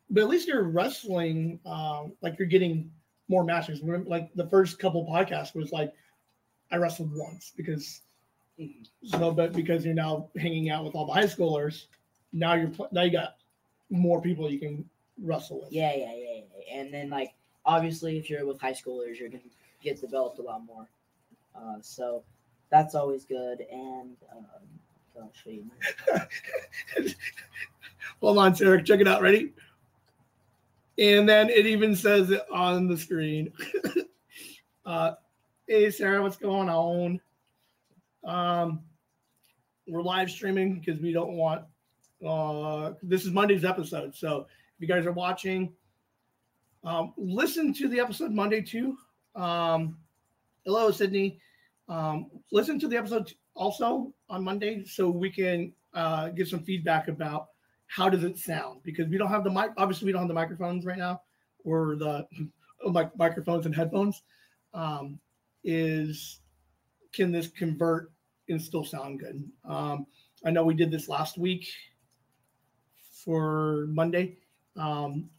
But 0.09 0.23
at 0.23 0.29
least 0.29 0.47
you're 0.47 0.63
wrestling, 0.63 1.59
um, 1.65 2.13
like 2.21 2.37
you're 2.37 2.47
getting 2.47 2.91
more 3.29 3.43
matches. 3.43 3.81
Like 3.83 4.33
the 4.35 4.47
first 4.47 4.79
couple 4.79 5.05
podcasts 5.05 5.55
was 5.55 5.71
like, 5.71 5.93
I 6.71 6.77
wrestled 6.77 7.11
once 7.15 7.51
because 7.55 8.01
Mhm. 8.59 8.87
so, 9.03 9.31
but 9.31 9.53
because 9.53 9.83
you're 9.83 9.95
now 9.95 10.29
hanging 10.37 10.69
out 10.69 10.85
with 10.85 10.93
all 10.93 11.05
the 11.07 11.13
high 11.13 11.25
schoolers, 11.25 11.85
now 12.31 12.53
you're 12.53 12.71
now 12.91 13.01
you 13.01 13.11
got 13.11 13.37
more 13.89 14.21
people 14.21 14.49
you 14.49 14.59
can 14.59 14.87
wrestle 15.19 15.61
with. 15.61 15.71
Yeah, 15.71 15.93
yeah, 15.95 16.13
yeah, 16.15 16.41
yeah. 16.57 16.79
And 16.79 16.93
then 16.93 17.09
like 17.09 17.33
obviously, 17.65 18.17
if 18.17 18.29
you're 18.29 18.45
with 18.45 18.61
high 18.61 18.73
schoolers, 18.73 19.17
you're 19.19 19.29
gonna 19.29 19.43
get 19.81 19.99
developed 19.99 20.37
a 20.37 20.43
lot 20.43 20.63
more. 20.65 20.87
Uh, 21.55 21.75
so 21.81 22.23
that's 22.69 22.95
always 22.95 23.25
good. 23.25 23.61
And 23.71 24.15
um, 24.35 24.45
I'll 25.19 25.31
show 25.33 25.51
you. 25.51 25.65
Hold 28.21 28.37
on, 28.37 28.55
Sarah. 28.55 28.83
Check 28.83 28.99
it 28.99 29.07
out. 29.07 29.21
Ready? 29.21 29.53
And 30.97 31.27
then 31.27 31.49
it 31.49 31.65
even 31.65 31.95
says 31.95 32.29
it 32.29 32.43
on 32.51 32.87
the 32.87 32.97
screen. 32.97 33.51
uh, 34.85 35.13
hey, 35.67 35.89
Sarah, 35.89 36.21
what's 36.21 36.37
going 36.37 36.69
on? 36.69 37.19
Um, 38.23 38.81
we're 39.87 40.01
live 40.01 40.29
streaming 40.29 40.79
because 40.79 41.01
we 41.01 41.11
don't 41.11 41.33
want. 41.33 41.63
Uh, 42.25 42.93
this 43.01 43.25
is 43.25 43.31
Monday's 43.31 43.65
episode, 43.65 44.15
so 44.15 44.41
if 44.41 44.79
you 44.79 44.87
guys 44.87 45.05
are 45.05 45.11
watching, 45.11 45.73
um, 46.83 47.13
listen 47.17 47.73
to 47.73 47.89
the 47.89 47.99
episode 47.99 48.31
Monday 48.31 48.61
too. 48.61 48.97
Um, 49.35 49.97
hello, 50.65 50.91
Sydney. 50.91 51.39
Um, 51.89 52.27
listen 52.51 52.79
to 52.79 52.87
the 52.87 52.97
episode 52.97 53.33
also 53.55 54.13
on 54.29 54.43
Monday 54.43 54.85
so 54.85 55.09
we 55.09 55.29
can 55.29 55.73
uh, 55.93 56.29
get 56.29 56.47
some 56.47 56.63
feedback 56.63 57.07
about 57.07 57.47
how 57.87 58.09
does 58.09 58.23
it 58.23 58.37
sound? 58.37 58.81
Because 58.83 59.07
we 59.07 59.17
don't 59.17 59.29
have 59.29 59.43
the 59.43 59.51
mic 59.51 59.71
obviously 59.77 60.05
we 60.05 60.11
don't 60.11 60.21
have 60.21 60.27
the 60.27 60.33
microphones 60.33 60.85
right 60.85 60.97
now 60.97 61.21
or 61.63 61.95
the 61.95 62.25
mic- 62.91 63.17
microphones 63.17 63.65
and 63.65 63.75
headphones. 63.75 64.23
Um, 64.73 65.19
is 65.63 66.39
can 67.13 67.31
this 67.31 67.47
convert 67.47 68.11
and 68.49 68.61
still 68.61 68.83
sound 68.83 69.19
good? 69.19 69.43
Um, 69.65 70.05
i 70.45 70.51
know 70.51 70.63
we 70.65 70.73
did 70.73 70.91
this 70.91 71.07
last 71.07 71.37
week 71.37 71.69
for 73.23 73.85
monday 73.89 74.35
um, 74.75 75.29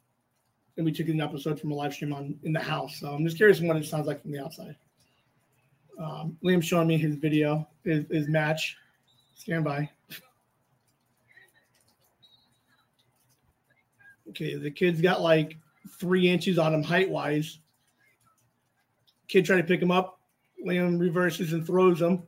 and 0.79 0.87
we 0.87 0.93
took 0.93 1.09
an 1.09 1.21
episode 1.21 1.61
from 1.61 1.73
a 1.73 1.75
live 1.75 1.93
stream 1.93 2.15
on 2.15 2.39
in 2.45 2.53
the 2.55 2.61
house. 2.61 3.01
So 3.01 3.09
i'm 3.09 3.25
just 3.25 3.37
curious 3.37 3.61
what 3.61 3.77
it 3.77 3.85
sounds 3.85 4.07
like 4.07 4.23
from 4.23 4.33
the 4.33 4.43
outside 4.43 4.77
um, 5.99 6.37
liam's 6.45 6.67
showing 6.67 6.89
me 6.89 6.99
his 6.99 7.17
video 7.17 7.67
his, 7.85 8.05
his 8.11 8.29
match 8.29 8.77
stand 9.35 9.65
by 9.65 9.89
Okay, 14.35 14.57
the 14.57 14.71
kid's 14.71 15.01
got 15.01 15.21
like 15.21 15.57
three 16.01 16.29
inches 16.29 16.59
on 16.59 16.75
him 16.75 16.83
height 16.83 17.09
wise. 17.09 17.61
Kid 19.29 19.45
trying 19.45 19.61
to 19.61 19.65
pick 19.65 19.81
him 19.81 19.93
up. 19.93 20.19
Liam 20.67 20.99
reverses 20.99 21.53
and 21.53 21.65
throws 21.65 22.01
him. 22.01 22.23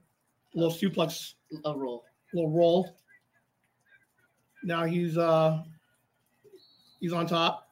A 0.54 0.58
little 0.58 0.72
suplex, 0.72 1.34
a 1.64 1.76
roll. 1.76 2.04
A 2.32 2.36
little 2.36 2.52
roll. 2.52 2.96
Now 4.62 4.84
he's 4.84 5.18
uh 5.18 5.62
he's 7.00 7.12
on 7.12 7.26
top. 7.26 7.68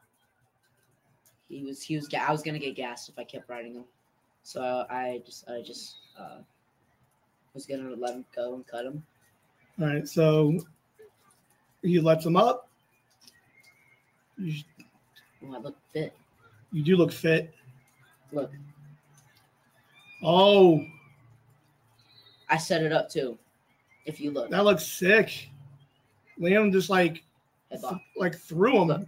He 1.48 1.62
was 1.64 1.80
he 1.80 1.94
was. 1.94 2.08
I 2.12 2.32
was 2.32 2.42
gonna 2.42 2.58
get 2.58 2.74
gassed 2.74 3.08
if 3.08 3.18
I 3.18 3.24
kept 3.24 3.48
riding 3.48 3.74
him, 3.74 3.84
so 4.44 4.84
I 4.88 5.20
just 5.26 5.48
I 5.50 5.62
just 5.62 5.96
uh, 6.18 6.38
was 7.54 7.66
gonna 7.66 7.94
let 7.96 8.14
him 8.14 8.24
go 8.36 8.54
and 8.54 8.66
cut 8.66 8.84
him. 8.86 9.02
All 9.80 9.88
right, 9.88 10.06
so 10.06 10.60
he 11.82 11.98
lets 11.98 12.24
him 12.24 12.36
up. 12.36 12.68
You, 14.38 14.62
Oh, 15.46 15.54
I 15.54 15.58
look 15.58 15.76
fit. 15.92 16.14
you 16.72 16.82
do 16.82 16.96
look 16.96 17.12
fit. 17.12 17.52
Look, 18.32 18.50
Oh, 20.22 20.80
I 22.48 22.56
set 22.56 22.82
it 22.82 22.92
up 22.92 23.10
too. 23.10 23.36
If 24.06 24.20
you 24.20 24.30
look, 24.30 24.50
that 24.50 24.64
looks 24.64 24.86
sick. 24.86 25.48
Liam 26.40 26.72
just 26.72 26.88
like 26.90 27.22
headlock. 27.72 28.00
like 28.16 28.34
threw 28.36 28.80
him. 28.82 28.88
Look. 28.88 29.06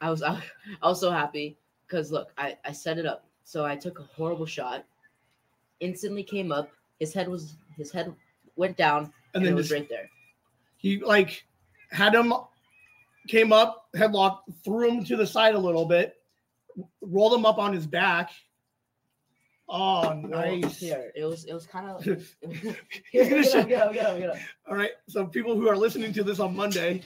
I 0.00 0.10
was 0.10 0.22
I, 0.22 0.42
I 0.82 0.88
was 0.88 1.00
so 1.00 1.10
happy 1.10 1.56
because 1.86 2.10
look, 2.10 2.32
I 2.38 2.56
I 2.64 2.72
set 2.72 2.98
it 2.98 3.06
up. 3.06 3.25
So 3.46 3.64
I 3.64 3.76
took 3.76 4.00
a 4.00 4.02
horrible 4.02 4.44
shot. 4.44 4.84
Instantly 5.78 6.24
came 6.24 6.50
up. 6.50 6.68
His 6.98 7.14
head 7.14 7.28
was 7.28 7.54
his 7.76 7.92
head 7.92 8.12
went 8.56 8.76
down 8.76 9.04
and 9.04 9.12
and, 9.34 9.44
then 9.44 9.52
it 9.52 9.56
was 9.56 9.68
just 9.68 9.78
right 9.78 9.88
there. 9.88 10.10
he 10.78 10.98
like 10.98 11.44
had 11.90 12.14
him 12.14 12.32
came 13.28 13.52
up 13.52 13.86
headlock 13.94 14.38
threw 14.64 14.88
him 14.88 15.04
to 15.04 15.14
the 15.14 15.26
side 15.26 15.54
a 15.54 15.58
little 15.58 15.84
bit 15.84 16.16
rolled 17.02 17.34
him 17.34 17.44
up 17.44 17.58
on 17.58 17.74
his 17.74 17.86
back 17.86 18.30
oh 19.68 20.14
nice 20.14 20.78
Here, 20.78 21.12
it 21.14 21.24
was 21.24 21.44
it 21.44 21.52
was 21.52 21.66
kind 21.66 21.90
of. 21.90 22.02
Here, 23.12 23.28
get 23.28 23.54
up, 23.54 23.68
get 23.68 23.82
up, 23.82 23.92
get 23.92 24.06
up, 24.06 24.18
get 24.18 24.30
up. 24.34 24.36
all 24.68 24.76
right 24.76 24.92
so 25.06 25.26
people 25.26 25.54
who 25.54 25.68
are 25.68 25.76
listening 25.76 26.14
to 26.14 26.24
this 26.24 26.40
on 26.40 26.56
monday 26.56 27.02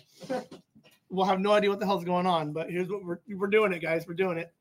will 1.10 1.24
have 1.24 1.40
no 1.40 1.52
idea 1.52 1.68
what 1.68 1.80
the 1.80 1.86
hell's 1.86 2.04
going 2.04 2.26
on 2.26 2.52
but 2.52 2.70
here's 2.70 2.88
what 2.88 3.04
we're 3.04 3.18
we're 3.36 3.48
doing 3.48 3.72
it 3.72 3.80
guys 3.80 4.06
we're 4.06 4.14
doing 4.14 4.38
it 4.38 4.52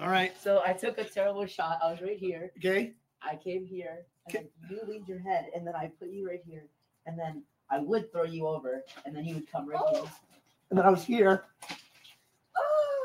all 0.00 0.08
right 0.08 0.32
So 0.40 0.62
I 0.64 0.72
took 0.72 0.98
a 0.98 1.04
terrible 1.04 1.46
shot. 1.46 1.78
I 1.82 1.90
was 1.90 2.00
right 2.00 2.18
here. 2.18 2.50
okay 2.58 2.92
I 3.22 3.34
came 3.36 3.64
here, 3.66 4.04
and 4.26 4.34
then 4.34 4.48
you 4.70 4.80
leaned 4.86 5.08
your 5.08 5.18
head, 5.18 5.46
and 5.54 5.66
then 5.66 5.74
I 5.74 5.90
put 5.98 6.10
you 6.10 6.28
right 6.28 6.42
here, 6.46 6.62
and 7.06 7.18
then 7.18 7.42
I 7.70 7.78
would 7.80 8.12
throw 8.12 8.22
you 8.24 8.46
over, 8.46 8.84
and 9.04 9.16
then 9.16 9.24
you 9.24 9.34
would 9.36 9.50
come 9.50 9.68
right 9.68 9.80
here, 9.92 10.04
and 10.70 10.78
then 10.78 10.84
i 10.86 10.90
was 10.90 11.04
here 11.04 11.44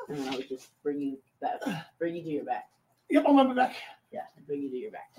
and 0.10 0.17
then 0.19 0.33
I 0.33 0.36
would 0.38 0.50
just 0.50 0.69
bring 0.83 1.00
you 1.00 1.17
back, 1.41 1.62
bring 1.98 2.15
you 2.15 2.24
to 2.24 2.29
your 2.29 2.43
back. 2.43 2.69
yep 3.10 3.24
i'm 3.27 3.38
on 3.39 3.48
my 3.48 3.53
back 3.53 3.75
Yeah, 4.12 4.21
and 4.36 4.45
bring 4.45 4.62
you 4.63 4.69
to 4.69 4.77
your 4.77 4.91
back. 4.91 5.10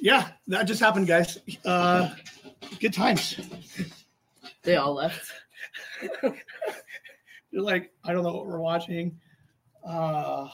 yeah 0.00 0.28
that 0.48 0.64
just 0.64 0.80
happened 0.80 1.06
guys 1.08 1.38
uh 1.64 2.10
good 2.80 2.92
times 2.94 3.40
They 4.62 4.76
all 4.76 4.94
left. 4.94 5.30
You're 7.50 7.62
like, 7.62 7.90
I 8.02 8.12
don't 8.12 8.22
know 8.24 8.32
what 8.32 8.46
we're 8.46 8.58
watching. 8.58 9.20
Uh, 9.86 10.48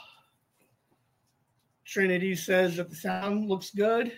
Trinity 1.84 2.34
says 2.34 2.76
that 2.76 2.90
the 2.90 2.96
sound 2.96 3.48
looks 3.48 3.70
good. 3.70 4.12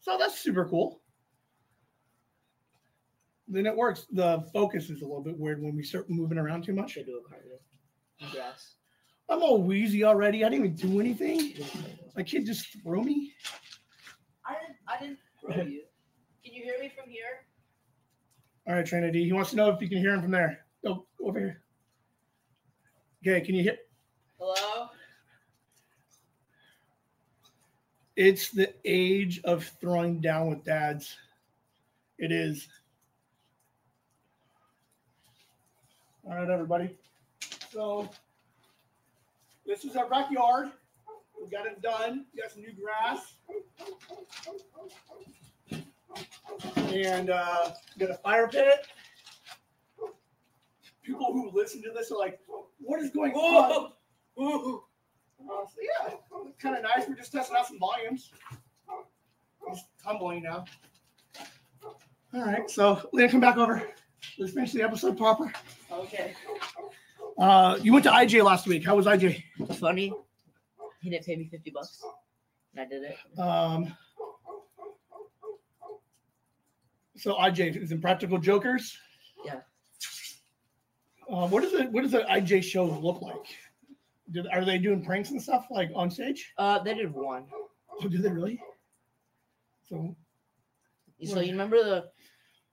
So 0.00 0.16
that's 0.18 0.38
super 0.38 0.64
cool. 0.68 1.00
Then 3.48 3.66
it 3.66 3.76
works. 3.76 4.06
The 4.10 4.44
focus 4.52 4.90
is 4.90 5.02
a 5.02 5.04
little 5.04 5.22
bit 5.22 5.38
weird 5.38 5.62
when 5.62 5.76
we 5.76 5.82
start 5.82 6.10
moving 6.10 6.38
around 6.38 6.64
too 6.64 6.72
much. 6.72 6.92
Should 6.92 7.06
do 7.06 7.20
a 7.24 7.28
cardio. 7.28 8.32
Yes. 8.34 8.74
I'm 9.28 9.42
all 9.42 9.62
wheezy 9.62 10.04
already. 10.04 10.44
I 10.44 10.48
didn't 10.48 10.66
even 10.66 10.76
do 10.76 11.00
anything. 11.00 11.54
My 12.16 12.22
kid 12.22 12.46
just 12.46 12.68
threw 12.82 13.02
me. 13.02 13.32
I 14.44 14.54
didn't. 14.54 14.76
I 14.88 15.00
didn't 15.00 15.18
throw 15.40 15.64
you. 15.64 15.82
Can 16.44 16.54
you 16.54 16.62
hear 16.62 16.78
me 16.80 16.92
from 16.96 17.10
here? 17.10 17.46
All 18.68 18.74
right, 18.74 18.86
Trinity. 18.86 19.24
He 19.24 19.32
wants 19.32 19.50
to 19.50 19.56
know 19.56 19.70
if 19.70 19.80
you 19.80 19.88
can 19.88 19.98
hear 19.98 20.14
him 20.14 20.22
from 20.22 20.30
there. 20.30 20.64
Go 20.84 21.06
over 21.20 21.38
here. 21.38 21.62
Okay, 23.26 23.44
can 23.44 23.54
you 23.54 23.62
hear? 23.62 23.76
Hello. 24.38 24.88
It's 28.16 28.50
the 28.50 28.72
age 28.86 29.42
of 29.44 29.64
throwing 29.78 30.20
down 30.20 30.48
with 30.48 30.64
dads. 30.64 31.16
It 32.18 32.32
is. 32.32 32.66
All 36.26 36.34
right, 36.34 36.48
everybody. 36.48 36.96
So 37.70 38.08
this 39.66 39.84
is 39.84 39.96
our 39.96 40.08
backyard. 40.08 40.70
We 41.40 41.50
got 41.50 41.66
it 41.66 41.82
done. 41.82 42.24
We 42.34 42.40
got 42.40 42.52
some 42.52 42.62
new 42.62 42.72
grass. 42.72 43.34
And 46.94 47.28
uh, 47.28 47.72
got 47.98 48.10
a 48.10 48.14
fire 48.14 48.48
pit. 48.48 48.86
People 51.02 51.32
who 51.34 51.50
listen 51.52 51.82
to 51.82 51.90
this 51.90 52.10
are 52.10 52.18
like, 52.18 52.40
what 52.78 53.02
is 53.02 53.10
going 53.10 53.34
on? 53.34 53.92
Whoa. 54.36 54.85
Uh, 55.40 55.66
so 55.66 55.80
yeah, 55.80 56.14
it's 56.46 56.62
kind 56.62 56.76
of 56.76 56.82
nice. 56.82 57.08
We're 57.08 57.14
just 57.14 57.32
testing 57.32 57.56
out 57.56 57.66
some 57.66 57.78
volumes. 57.78 58.30
It's 59.68 59.84
tumbling 60.02 60.42
now. 60.42 60.64
All 62.34 62.44
right, 62.44 62.68
so 62.70 63.08
Leah, 63.12 63.28
come 63.28 63.40
back 63.40 63.56
over. 63.56 63.82
Let's 64.38 64.52
finish 64.52 64.72
the 64.72 64.82
episode 64.82 65.16
proper. 65.16 65.52
Okay. 65.90 66.34
Uh, 67.38 67.78
you 67.82 67.92
went 67.92 68.04
to 68.04 68.10
IJ 68.10 68.42
last 68.44 68.66
week. 68.66 68.84
How 68.84 68.96
was 68.96 69.06
IJ? 69.06 69.42
Funny. 69.74 70.12
He 71.02 71.10
didn't 71.10 71.24
pay 71.24 71.36
me 71.36 71.48
fifty 71.50 71.70
bucks, 71.70 72.02
I 72.78 72.84
did 72.84 73.02
it. 73.02 73.38
Um, 73.38 73.94
so 77.16 77.34
IJ 77.34 77.76
is 77.76 77.92
Impractical 77.92 78.38
Jokers. 78.38 78.98
Yeah. 79.44 79.60
Uh, 81.30 81.46
what 81.48 81.62
does 81.62 81.74
it? 81.74 81.90
What 81.90 82.02
does 82.02 82.12
the 82.12 82.22
IJ 82.22 82.62
show 82.62 82.84
look 82.84 83.22
like? 83.22 83.46
Did, 84.32 84.46
are 84.48 84.64
they 84.64 84.78
doing 84.78 85.04
pranks 85.04 85.30
and 85.30 85.40
stuff 85.40 85.66
like 85.70 85.90
on 85.94 86.10
stage? 86.10 86.52
Uh, 86.58 86.78
they 86.80 86.94
did 86.94 87.12
one. 87.12 87.46
Oh, 88.02 88.08
do 88.08 88.18
they 88.18 88.28
really? 88.30 88.60
So 89.88 90.16
So 91.24 91.40
you 91.40 91.52
remember 91.52 91.82
the 91.82 92.10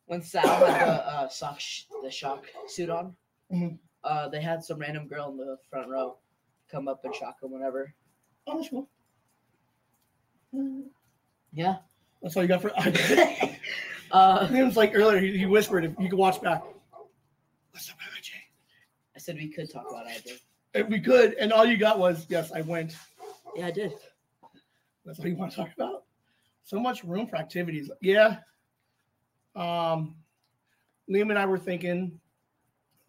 when 0.08 0.22
Sal 0.22 0.48
had 0.48 0.88
the 0.88 1.08
uh, 1.08 1.28
sock 1.30 1.60
sh- 1.60 1.84
the 2.04 2.10
shock 2.12 2.46
suit 2.68 2.90
on? 2.90 3.16
Mhm. 3.52 3.78
Uh, 4.04 4.28
they 4.30 4.42
had 4.42 4.64
some 4.64 4.80
random 4.80 5.08
girl 5.08 5.30
in 5.32 5.38
the 5.38 5.58
front 5.70 5.88
row 5.90 6.18
come 6.70 6.88
up 6.88 7.06
and 7.06 7.14
shock 7.16 7.38
him 7.42 7.52
whenever. 7.52 7.94
oh, 8.48 8.58
that's 8.58 8.70
cool. 8.70 8.90
Yeah. 11.54 11.78
That's 12.22 12.36
all 12.36 12.44
you 12.44 12.50
got 12.50 12.62
for. 12.62 12.72
Uh, 14.12 14.48
It 14.54 14.64
was 14.64 14.78
like 14.78 14.92
earlier. 14.94 15.20
He, 15.20 15.40
he 15.40 15.46
whispered. 15.48 15.86
If 15.86 15.94
you 16.00 16.08
could 16.08 16.20
watch 16.20 16.40
back. 16.40 16.62
What's 17.72 17.90
up, 17.90 17.96
IJ? 18.16 18.30
I 19.16 19.20
said 19.20 19.38
we 19.38 19.48
could 19.50 19.72
talk 19.72 19.88
about 19.90 20.06
IJ. 20.06 20.34
If 20.74 20.88
we 20.88 21.00
could, 21.00 21.36
and 21.36 21.54
all 21.54 21.66
you 21.66 21.78
got 21.78 22.00
was 22.00 22.26
yes, 22.30 22.52
I 22.52 22.62
went. 22.62 22.96
Yeah, 23.56 23.68
I 23.68 23.72
did. 23.72 23.94
That's 25.06 25.20
all 25.20 25.28
you 25.28 25.36
want 25.36 25.52
to 25.52 25.58
talk 25.58 25.70
about. 25.76 26.04
So 26.64 26.80
much 26.80 27.04
room 27.04 27.28
for 27.28 27.36
activities. 27.36 27.92
Yeah. 28.02 28.38
Um, 29.56 30.16
Liam 31.10 31.30
and 31.30 31.38
I 31.38 31.46
were 31.46 31.60
thinking, 31.60 32.20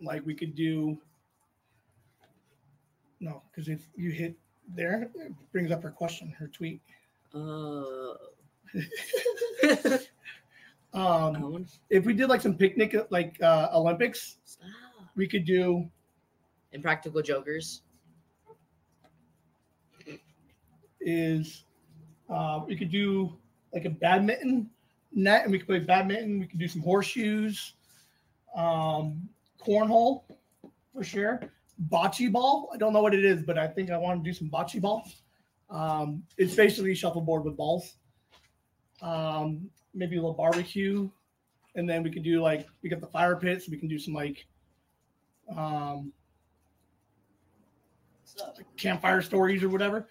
like 0.00 0.26
we 0.26 0.34
could 0.34 0.54
do. 0.54 0.98
No, 3.20 3.42
because 3.50 3.68
if 3.68 3.88
you 3.96 4.10
hit 4.10 4.34
there, 4.74 5.10
it 5.14 5.32
brings 5.52 5.70
up 5.70 5.82
her 5.82 5.90
question, 5.90 6.34
her 6.38 6.48
tweet. 6.48 6.82
Uh, 7.34 8.14
Um, 10.94 11.66
if 11.90 12.04
we 12.04 12.14
did 12.14 12.28
like 12.28 12.40
some 12.40 12.54
picnic, 12.54 12.94
like 13.10 13.36
uh, 13.42 13.68
Olympics, 13.74 14.36
stop. 14.44 14.68
we 15.16 15.26
could 15.26 15.44
do. 15.44 15.90
Impractical 16.74 17.22
Jokers. 17.22 17.82
Is 21.00 21.64
uh, 22.30 22.60
we 22.66 22.76
could 22.76 22.90
do 22.90 23.36
like 23.72 23.84
a 23.84 23.90
badminton 23.90 24.70
net, 25.12 25.42
and 25.42 25.52
we 25.52 25.58
could 25.58 25.66
play 25.66 25.78
badminton. 25.78 26.40
We 26.40 26.46
could 26.46 26.58
do 26.58 26.68
some 26.68 26.82
horseshoes, 26.82 27.74
um, 28.56 29.28
cornhole 29.64 30.24
for 30.92 31.04
sure. 31.04 31.40
Bocce 31.90 32.30
ball. 32.32 32.70
I 32.72 32.78
don't 32.78 32.92
know 32.92 33.02
what 33.02 33.14
it 33.14 33.24
is, 33.24 33.42
but 33.42 33.58
I 33.58 33.66
think 33.66 33.90
I 33.90 33.98
want 33.98 34.22
to 34.22 34.30
do 34.30 34.34
some 34.34 34.48
bocce 34.48 34.80
ball. 34.80 35.08
Um, 35.70 36.22
it's 36.38 36.54
basically 36.54 36.94
shuffleboard 36.94 37.44
with 37.44 37.56
balls. 37.56 37.96
Um, 39.02 39.68
maybe 39.92 40.16
a 40.16 40.20
little 40.20 40.34
barbecue, 40.34 41.10
and 41.74 41.88
then 41.88 42.02
we 42.02 42.10
could 42.10 42.22
do 42.22 42.40
like 42.40 42.66
we 42.82 42.88
got 42.88 43.00
the 43.00 43.06
fire 43.06 43.36
pits. 43.36 43.68
we 43.68 43.76
can 43.76 43.88
do 43.88 43.98
some 43.98 44.14
like 44.14 44.46
um, 45.54 46.12
campfire 48.76 49.22
stories 49.22 49.62
or 49.62 49.68
whatever. 49.68 50.08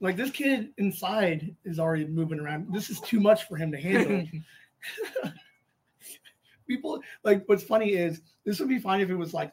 Like 0.00 0.16
this 0.16 0.30
kid 0.30 0.72
inside 0.78 1.54
is 1.64 1.78
already 1.78 2.06
moving 2.06 2.40
around. 2.40 2.72
This 2.72 2.88
is 2.88 3.00
too 3.00 3.20
much 3.20 3.46
for 3.48 3.56
him 3.56 3.70
to 3.72 3.78
handle. 3.78 4.26
People 6.66 7.02
like 7.24 7.42
what's 7.46 7.62
funny 7.62 7.90
is 7.90 8.22
this 8.44 8.60
would 8.60 8.68
be 8.68 8.78
fine 8.78 9.00
if 9.00 9.10
it 9.10 9.16
was 9.16 9.34
like 9.34 9.52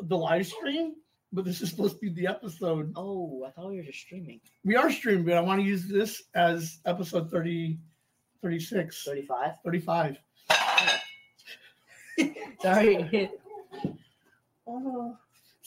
the 0.00 0.16
live 0.16 0.46
stream, 0.46 0.94
but 1.32 1.44
this 1.44 1.60
is 1.60 1.70
supposed 1.70 1.94
to 1.94 2.00
be 2.00 2.08
the 2.08 2.26
episode. 2.26 2.92
oh, 2.96 3.44
I 3.46 3.50
thought 3.50 3.70
we 3.70 3.76
were 3.76 3.82
just 3.82 4.00
streaming. 4.00 4.40
We 4.64 4.76
are 4.76 4.90
streaming, 4.90 5.24
but 5.24 5.34
I 5.34 5.40
want 5.40 5.60
to 5.60 5.66
use 5.66 5.86
this 5.86 6.24
as 6.34 6.78
episode 6.86 7.30
30, 7.30 7.78
36, 8.42 9.04
35. 9.04 9.52
35. 9.64 10.16
Sorry. 12.62 13.30
Oh. 14.66 15.16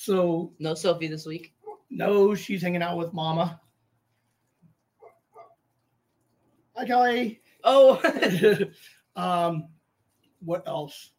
So 0.05 0.53
no 0.59 0.75
Sophie 0.75 1.07
this 1.07 1.25
week. 1.25 1.55
no, 1.89 2.35
she's 2.35 2.61
hanging 2.61 2.83
out 2.83 2.95
with 2.95 3.11
mama. 3.11 3.59
Hi 6.75 6.85
Kelly. 6.85 7.41
Oh, 7.63 7.99
um, 9.15 9.67
what 10.41 10.61
else? 10.67 11.09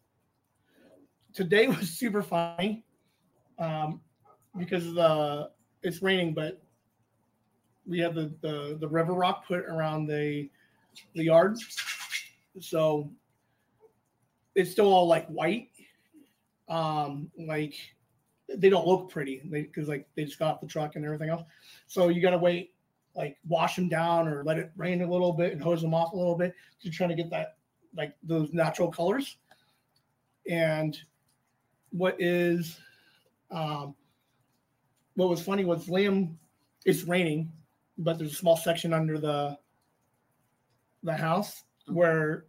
Today 1.33 1.67
was 1.67 1.89
super 1.89 2.23
funny 2.23 2.85
um, 3.59 3.99
because 4.57 4.85
the 4.93 5.49
it's 5.83 6.01
raining, 6.01 6.33
but 6.33 6.63
we 7.85 7.99
have 7.99 8.15
the, 8.15 8.33
the 8.39 8.77
the 8.79 8.87
river 8.87 9.11
rock 9.11 9.45
put 9.49 9.65
around 9.65 10.07
the 10.07 10.49
the 11.13 11.25
yard, 11.25 11.57
so 12.61 13.11
it's 14.55 14.71
still 14.71 14.93
all 14.93 15.07
like 15.07 15.27
white. 15.27 15.71
Um, 16.69 17.29
like 17.37 17.75
they 18.55 18.69
don't 18.69 18.87
look 18.87 19.09
pretty 19.09 19.41
because 19.49 19.87
like 19.87 20.07
they 20.15 20.23
just 20.23 20.39
got 20.39 20.55
off 20.55 20.61
the 20.61 20.67
truck 20.67 20.95
and 20.95 21.05
everything 21.05 21.29
else. 21.29 21.43
So 21.87 22.09
you 22.09 22.21
gotta 22.21 22.37
wait 22.37 22.73
like 23.15 23.37
wash 23.47 23.75
them 23.75 23.89
down 23.89 24.27
or 24.27 24.43
let 24.43 24.57
it 24.57 24.71
rain 24.77 25.01
a 25.01 25.11
little 25.11 25.33
bit 25.33 25.51
and 25.51 25.61
hose 25.61 25.81
them 25.81 25.93
off 25.93 26.13
a 26.13 26.15
little 26.15 26.35
bit 26.35 26.53
to 26.81 26.89
try 26.89 27.07
to 27.07 27.15
get 27.15 27.29
that 27.31 27.57
like 27.95 28.15
those 28.23 28.53
natural 28.53 28.91
colors. 28.91 29.37
And 30.49 30.97
what 31.91 32.15
is 32.19 32.79
um 33.51 33.95
what 35.15 35.29
was 35.29 35.41
funny 35.41 35.65
was 35.65 35.87
Liam 35.87 36.35
it's 36.85 37.03
raining, 37.03 37.51
but 37.97 38.17
there's 38.17 38.31
a 38.31 38.35
small 38.35 38.55
section 38.55 38.93
under 38.93 39.19
the 39.19 39.57
the 41.03 41.13
house 41.13 41.63
where 41.87 42.45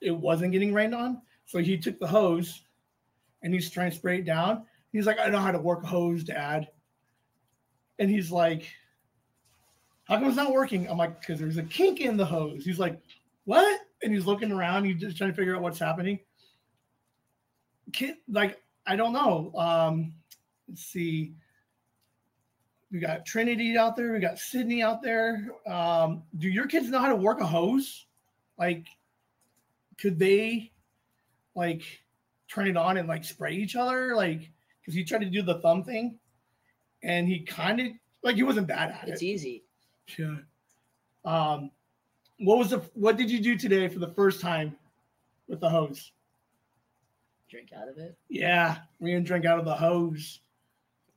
it 0.00 0.10
wasn't 0.10 0.52
getting 0.52 0.72
rained 0.72 0.94
on. 0.94 1.22
So 1.46 1.58
he 1.58 1.76
took 1.76 1.98
the 1.98 2.06
hose 2.06 2.62
and 3.42 3.52
he's 3.52 3.70
trying 3.70 3.90
to 3.90 3.96
spray 3.96 4.18
it 4.18 4.24
down. 4.24 4.64
He's 4.92 5.06
like, 5.06 5.18
I 5.20 5.28
know 5.28 5.38
how 5.38 5.52
to 5.52 5.58
work 5.58 5.82
a 5.84 5.86
hose, 5.86 6.24
Dad. 6.24 6.68
And 7.98 8.10
he's 8.10 8.30
like, 8.30 8.66
how 10.04 10.16
come 10.16 10.26
it's 10.26 10.36
not 10.36 10.52
working? 10.52 10.88
I'm 10.88 10.98
like, 10.98 11.20
because 11.20 11.38
there's 11.38 11.58
a 11.58 11.62
kink 11.62 12.00
in 12.00 12.16
the 12.16 12.24
hose. 12.24 12.64
He's 12.64 12.78
like, 12.78 13.00
what? 13.44 13.80
And 14.02 14.12
he's 14.12 14.26
looking 14.26 14.50
around. 14.50 14.84
He's 14.84 15.00
just 15.00 15.16
trying 15.16 15.30
to 15.30 15.36
figure 15.36 15.54
out 15.54 15.62
what's 15.62 15.78
happening. 15.78 16.18
Kid, 17.92 18.16
like, 18.28 18.60
I 18.86 18.96
don't 18.96 19.12
know. 19.12 19.52
Um, 19.54 20.14
let's 20.68 20.82
see. 20.82 21.34
We 22.90 22.98
got 22.98 23.24
Trinity 23.24 23.78
out 23.78 23.94
there. 23.94 24.12
We 24.12 24.18
got 24.18 24.38
Sydney 24.38 24.82
out 24.82 25.02
there. 25.02 25.48
Um, 25.66 26.24
do 26.38 26.48
your 26.48 26.66
kids 26.66 26.88
know 26.88 26.98
how 26.98 27.08
to 27.08 27.16
work 27.16 27.40
a 27.40 27.46
hose? 27.46 28.06
Like, 28.58 28.86
could 29.98 30.18
they, 30.18 30.72
like, 31.54 31.82
turn 32.48 32.66
it 32.66 32.76
on 32.76 32.96
and 32.96 33.06
like 33.06 33.22
spray 33.22 33.54
each 33.54 33.76
other? 33.76 34.16
Like, 34.16 34.50
because 34.90 34.96
he 34.96 35.04
tried 35.04 35.20
to 35.20 35.30
do 35.30 35.42
the 35.42 35.60
thumb 35.60 35.84
thing, 35.84 36.18
and 37.04 37.28
he 37.28 37.40
kind 37.40 37.80
of 37.80 37.86
like 38.22 38.34
he 38.34 38.42
wasn't 38.42 38.66
bad 38.66 38.90
at 38.90 39.02
it's 39.02 39.08
it. 39.08 39.12
It's 39.12 39.22
easy. 39.22 39.62
Yeah. 40.18 40.36
Um, 41.24 41.70
what 42.38 42.58
was 42.58 42.70
the 42.70 42.78
what 42.94 43.16
did 43.16 43.30
you 43.30 43.40
do 43.40 43.56
today 43.56 43.86
for 43.86 44.00
the 44.00 44.12
first 44.14 44.40
time 44.40 44.76
with 45.46 45.60
the 45.60 45.70
hose? 45.70 46.10
Drink 47.48 47.70
out 47.72 47.88
of 47.88 47.98
it. 47.98 48.16
Yeah, 48.28 48.78
we 48.98 49.12
didn't 49.12 49.26
drink 49.26 49.44
out 49.44 49.60
of 49.60 49.64
the 49.64 49.74
hose. 49.74 50.40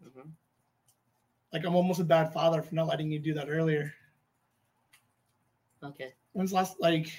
Mhm. 0.06 0.30
Like 1.52 1.66
I'm 1.66 1.76
almost 1.76 2.00
a 2.00 2.04
bad 2.04 2.32
father 2.32 2.62
for 2.62 2.76
not 2.76 2.88
letting 2.88 3.12
you 3.12 3.18
do 3.18 3.34
that 3.34 3.50
earlier. 3.50 3.92
Okay. 5.84 6.14
When's 6.34 6.54
last 6.54 6.80
like? 6.80 7.10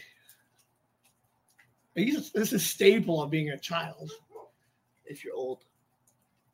I 1.97 2.01
used 2.01 2.33
to- 2.33 2.39
this 2.39 2.53
is 2.53 2.65
staple 2.65 3.23
of 3.23 3.31
being 3.31 3.51
a 3.51 3.59
child. 3.59 4.11
If 5.05 5.25
you're 5.25 5.35
old. 5.35 5.65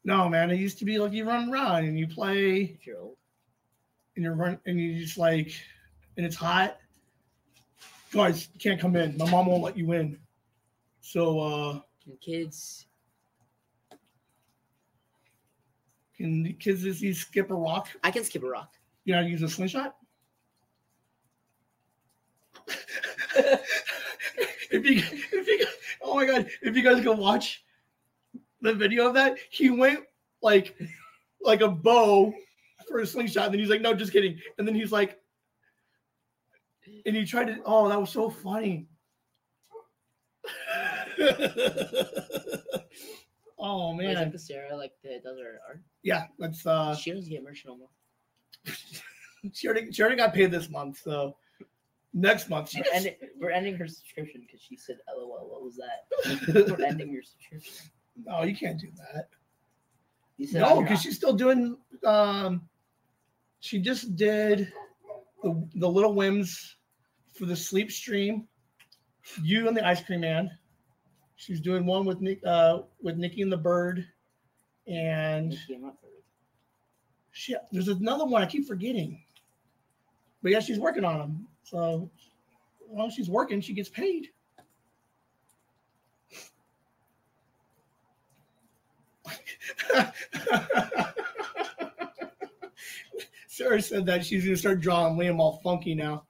No, 0.04 0.28
man, 0.28 0.50
it 0.50 0.56
used 0.56 0.78
to 0.78 0.84
be 0.84 0.98
like 0.98 1.12
you 1.12 1.24
run 1.26 1.52
around 1.52 1.84
and 1.84 1.98
you 1.98 2.06
play 2.08 2.62
If 2.78 2.86
you're 2.86 2.98
old. 3.00 3.16
and 4.16 4.24
you're 4.24 4.34
run 4.34 4.58
and 4.66 4.78
you 4.80 4.98
just 4.98 5.18
like 5.18 5.52
and 6.16 6.24
it's 6.26 6.36
hot. 6.36 6.78
Guys, 8.12 8.48
you 8.52 8.58
can't 8.58 8.80
come 8.80 8.96
in. 8.96 9.16
My 9.16 9.30
mom 9.30 9.46
won't 9.46 9.62
let 9.62 9.76
you 9.76 9.92
in. 9.92 10.18
So 11.00 11.38
uh 11.40 11.80
And 12.06 12.20
kids. 12.20 12.86
can 16.16 16.42
the 16.42 16.52
kids 16.54 16.82
just 16.82 17.00
use 17.00 17.20
skip 17.20 17.50
a 17.50 17.54
rock? 17.54 17.88
I 18.02 18.10
can 18.10 18.24
skip 18.24 18.42
a 18.42 18.48
rock. 18.48 18.74
You 19.04 19.12
know 19.14 19.20
how 19.20 19.24
to 19.24 19.30
use 19.30 19.42
a 19.42 19.48
slingshot? 19.48 19.96
if 23.36 24.84
you 24.84 25.02
if 25.32 25.46
you 25.46 25.66
oh 26.02 26.14
my 26.14 26.26
god, 26.26 26.48
if 26.62 26.76
you 26.76 26.82
guys 26.82 27.02
can 27.02 27.16
watch 27.16 27.64
the 28.60 28.74
video 28.74 29.06
of 29.06 29.14
that, 29.14 29.38
he 29.50 29.70
went 29.70 30.00
like 30.42 30.76
like 31.42 31.60
a 31.60 31.68
bow 31.68 32.32
for 32.88 33.00
a 33.00 33.06
slingshot, 33.06 33.46
and 33.46 33.54
then 33.54 33.60
he's 33.60 33.70
like, 33.70 33.80
no, 33.80 33.94
just 33.94 34.12
kidding. 34.12 34.38
And 34.58 34.66
then 34.66 34.74
he's 34.74 34.92
like, 34.92 35.18
and 37.06 37.16
he 37.16 37.24
tried 37.24 37.46
to 37.46 37.58
oh, 37.64 37.88
that 37.88 38.00
was 38.00 38.10
so 38.10 38.30
funny. 38.30 38.86
oh 43.58 43.96
Wait, 43.96 44.06
is 44.06 44.14
that 44.14 44.22
man. 44.22 44.32
the 44.32 44.38
Sarah 44.38 44.76
like 44.76 44.92
that 45.04 45.22
does 45.22 45.38
her 45.38 45.58
art? 45.68 45.82
Yeah, 46.02 46.26
that's 46.38 46.66
uh 46.66 46.94
she 46.94 47.12
doesn't 47.12 47.30
get 47.30 47.42
merch 47.42 47.64
no 47.66 47.76
more. 47.76 47.88
she 49.52 49.68
already 49.68 49.92
she 49.92 50.02
already 50.02 50.16
got 50.16 50.34
paid 50.34 50.50
this 50.50 50.68
month, 50.70 51.00
so 51.02 51.36
next 52.12 52.48
month 52.48 52.74
We're 52.74 52.84
ending, 52.92 53.14
we're 53.38 53.50
ending 53.50 53.76
her 53.76 53.86
subscription 53.86 54.42
because 54.46 54.60
she 54.60 54.76
said, 54.76 54.96
"LOL, 55.16 55.48
what 55.48 55.62
was 55.62 55.76
that?" 55.76 56.06
We're 56.78 56.84
ending 56.84 57.12
your 57.12 57.22
subscription. 57.22 57.90
No, 58.26 58.42
you 58.42 58.54
can't 58.54 58.78
do 58.78 58.88
that. 58.96 59.28
You 60.36 60.46
said, 60.46 60.62
No, 60.62 60.82
because 60.82 61.02
she's 61.02 61.16
still 61.16 61.32
doing. 61.32 61.76
Um, 62.04 62.68
she 63.60 63.78
just 63.78 64.16
did 64.16 64.72
the 65.42 65.68
the 65.74 65.88
Little 65.88 66.14
Whims 66.14 66.76
for 67.34 67.46
the 67.46 67.56
sleep 67.56 67.90
stream. 67.90 68.46
You 69.42 69.68
and 69.68 69.76
the 69.76 69.86
Ice 69.86 70.02
Cream 70.02 70.20
Man. 70.20 70.50
She's 71.36 71.60
doing 71.60 71.86
one 71.86 72.04
with 72.04 72.20
Nick, 72.20 72.40
uh, 72.44 72.80
with 73.02 73.16
Nikki 73.16 73.40
and 73.42 73.50
the 73.50 73.56
Bird, 73.56 74.06
and 74.86 75.50
Nikki, 75.50 75.78
not 75.78 75.98
for 76.00 76.10
she, 77.32 77.56
there's 77.72 77.88
another 77.88 78.24
one 78.24 78.42
I 78.42 78.46
keep 78.46 78.66
forgetting. 78.66 79.22
But 80.42 80.52
yeah, 80.52 80.60
she's 80.60 80.78
working 80.78 81.04
on 81.04 81.18
them. 81.18 81.48
So 81.62 82.10
as 82.90 82.96
long 82.96 83.06
as 83.08 83.14
she's 83.14 83.30
working, 83.30 83.60
she 83.60 83.72
gets 83.72 83.88
paid. 83.88 84.28
Sarah 93.48 93.82
said 93.82 94.06
that 94.06 94.24
she's 94.24 94.44
gonna 94.44 94.56
start 94.56 94.80
drawing 94.80 95.16
Liam 95.18 95.38
all 95.38 95.60
funky 95.62 95.94
now. 95.94 96.24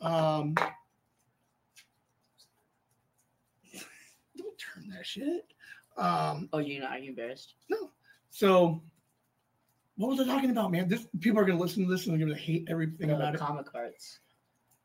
Um, 0.00 0.54
don't 4.36 4.58
turn 4.58 4.88
that 4.90 5.04
shit. 5.06 5.46
Um, 5.96 6.48
Oh, 6.52 6.58
you 6.58 6.80
not? 6.80 6.90
Are 6.92 6.98
you 6.98 7.10
embarrassed? 7.10 7.54
No. 7.68 7.90
So 8.30 8.82
what 9.96 10.10
was 10.10 10.20
I 10.20 10.24
talking 10.24 10.50
about, 10.50 10.70
man? 10.70 10.88
This 10.88 11.06
people 11.20 11.40
are 11.40 11.44
gonna 11.44 11.58
listen 11.58 11.84
to 11.84 11.90
this 11.90 12.06
and 12.06 12.12
they're 12.18 12.26
gonna 12.26 12.38
hate 12.38 12.66
everything 12.68 13.08
The 13.08 13.16
about 13.16 13.34
it. 13.34 13.40
comic 13.40 13.66
cards. 13.66 14.20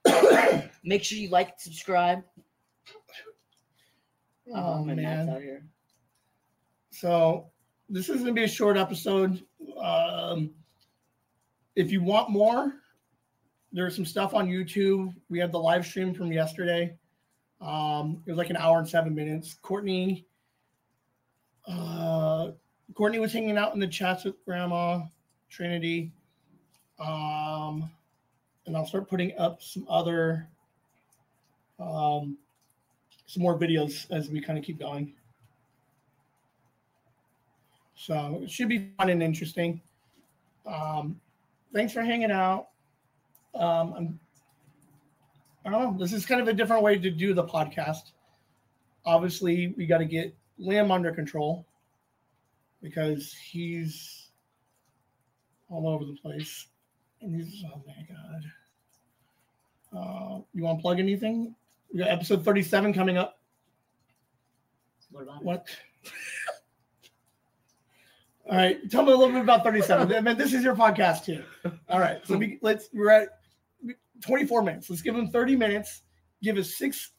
Make 0.84 1.04
sure 1.04 1.18
you 1.18 1.30
like, 1.30 1.60
subscribe. 1.60 2.24
Oh, 4.54 4.84
my 4.84 4.94
man. 4.96 5.30
Out 5.30 5.42
here. 5.42 5.66
So 6.94 7.50
this 7.90 8.08
is 8.08 8.20
gonna 8.20 8.34
be 8.34 8.44
a 8.44 8.48
short 8.48 8.78
episode. 8.78 9.44
Um, 9.78 10.52
if 11.76 11.92
you 11.92 12.04
want 12.04 12.30
more, 12.30 12.72
there's 13.72 13.96
some 13.96 14.06
stuff 14.06 14.36
on 14.36 14.48
YouTube. 14.48 15.12
We 15.28 15.40
have 15.40 15.52
the 15.52 15.60
live 15.60 15.88
stream 15.88 16.14
from 16.14 16.32
yesterday. 16.32 16.96
Um, 17.60 18.22
it 18.28 18.30
was 18.30 18.38
like 18.38 18.52
an 18.52 18.58
hour 18.58 18.78
and 18.78 18.88
seven 18.88 19.16
minutes. 19.16 19.56
Courtney, 19.56 20.28
uh, 21.66 22.52
Courtney 22.94 23.18
was 23.18 23.34
hanging 23.34 23.58
out 23.58 23.74
in 23.74 23.80
the 23.80 23.88
chats 23.88 24.26
with 24.26 24.36
Grandma 24.46 25.02
Trinity. 25.50 26.12
Um, 27.00 27.90
and 28.68 28.78
I'll 28.78 28.86
start 28.86 29.10
putting 29.10 29.36
up 29.40 29.64
some 29.64 29.88
other, 29.90 30.48
um, 31.80 32.38
some 33.26 33.42
more 33.42 33.58
videos 33.58 34.12
as 34.12 34.30
we 34.30 34.40
kind 34.40 34.60
of 34.60 34.64
keep 34.64 34.78
going. 34.78 35.16
So 37.96 38.42
it 38.44 38.50
should 38.50 38.70
be 38.70 38.92
fun 38.98 39.10
and 39.10 39.22
interesting. 39.22 39.82
Um, 40.66 41.20
thanks 41.74 41.94
for 41.94 42.02
hanging 42.02 42.32
out. 42.32 42.70
Um, 43.56 43.94
I'm, 43.96 44.20
I 45.66 45.70
don't 45.70 45.82
know. 45.82 45.98
This 45.98 46.14
is 46.14 46.26
kind 46.26 46.42
of 46.42 46.48
a 46.48 46.54
different 46.54 46.84
way 46.84 46.98
to 46.98 47.10
do 47.10 47.34
the 47.34 47.44
podcast. 47.44 48.12
Obviously, 49.06 49.74
we 49.78 49.86
got 49.86 50.00
to 50.00 50.06
get 50.06 50.36
Liam 50.60 50.92
under 50.92 51.12
control 51.12 51.66
because 52.82 53.34
he's 53.34 54.30
all 55.70 55.88
over 55.88 56.06
the 56.06 56.18
place. 56.22 56.68
And 57.22 57.36
he's, 57.36 57.64
oh 57.74 57.82
my 57.88 58.06
God. 58.16 58.44
Uh, 59.96 60.42
you 60.54 60.64
want 60.64 60.80
to 60.80 60.82
plug 60.82 61.00
anything? 61.00 61.56
We 61.94 62.00
got 62.00 62.10
episode 62.10 62.44
37 62.44 62.94
coming 62.94 63.18
up. 63.18 63.40
What 65.12 65.24
about? 65.24 65.44
What? 65.44 65.68
All 68.50 68.58
right, 68.58 68.90
tell 68.92 69.04
me 69.04 69.14
a 69.14 69.16
little 69.16 69.34
bit 69.34 69.42
about 69.42 69.64
37. 69.64 70.14
I 70.14 70.20
mean, 70.20 70.38
this 70.38 70.54
is 70.54 70.64
your 70.64 70.76
podcast 70.76 71.24
too. 71.26 71.44
All 71.90 72.00
right, 72.00 72.26
so 72.26 72.38
we, 72.38 72.60
let's 72.62 72.90
we're 72.94 73.10
at 73.10 73.30
24 74.22 74.64
minutes. 74.64 74.90
Let's 74.90 75.02
give 75.02 75.16
them 75.16 75.30
30 75.30 75.56
minutes. 75.56 76.02
Give 76.42 76.58
us 76.58 76.76
six 76.76 77.12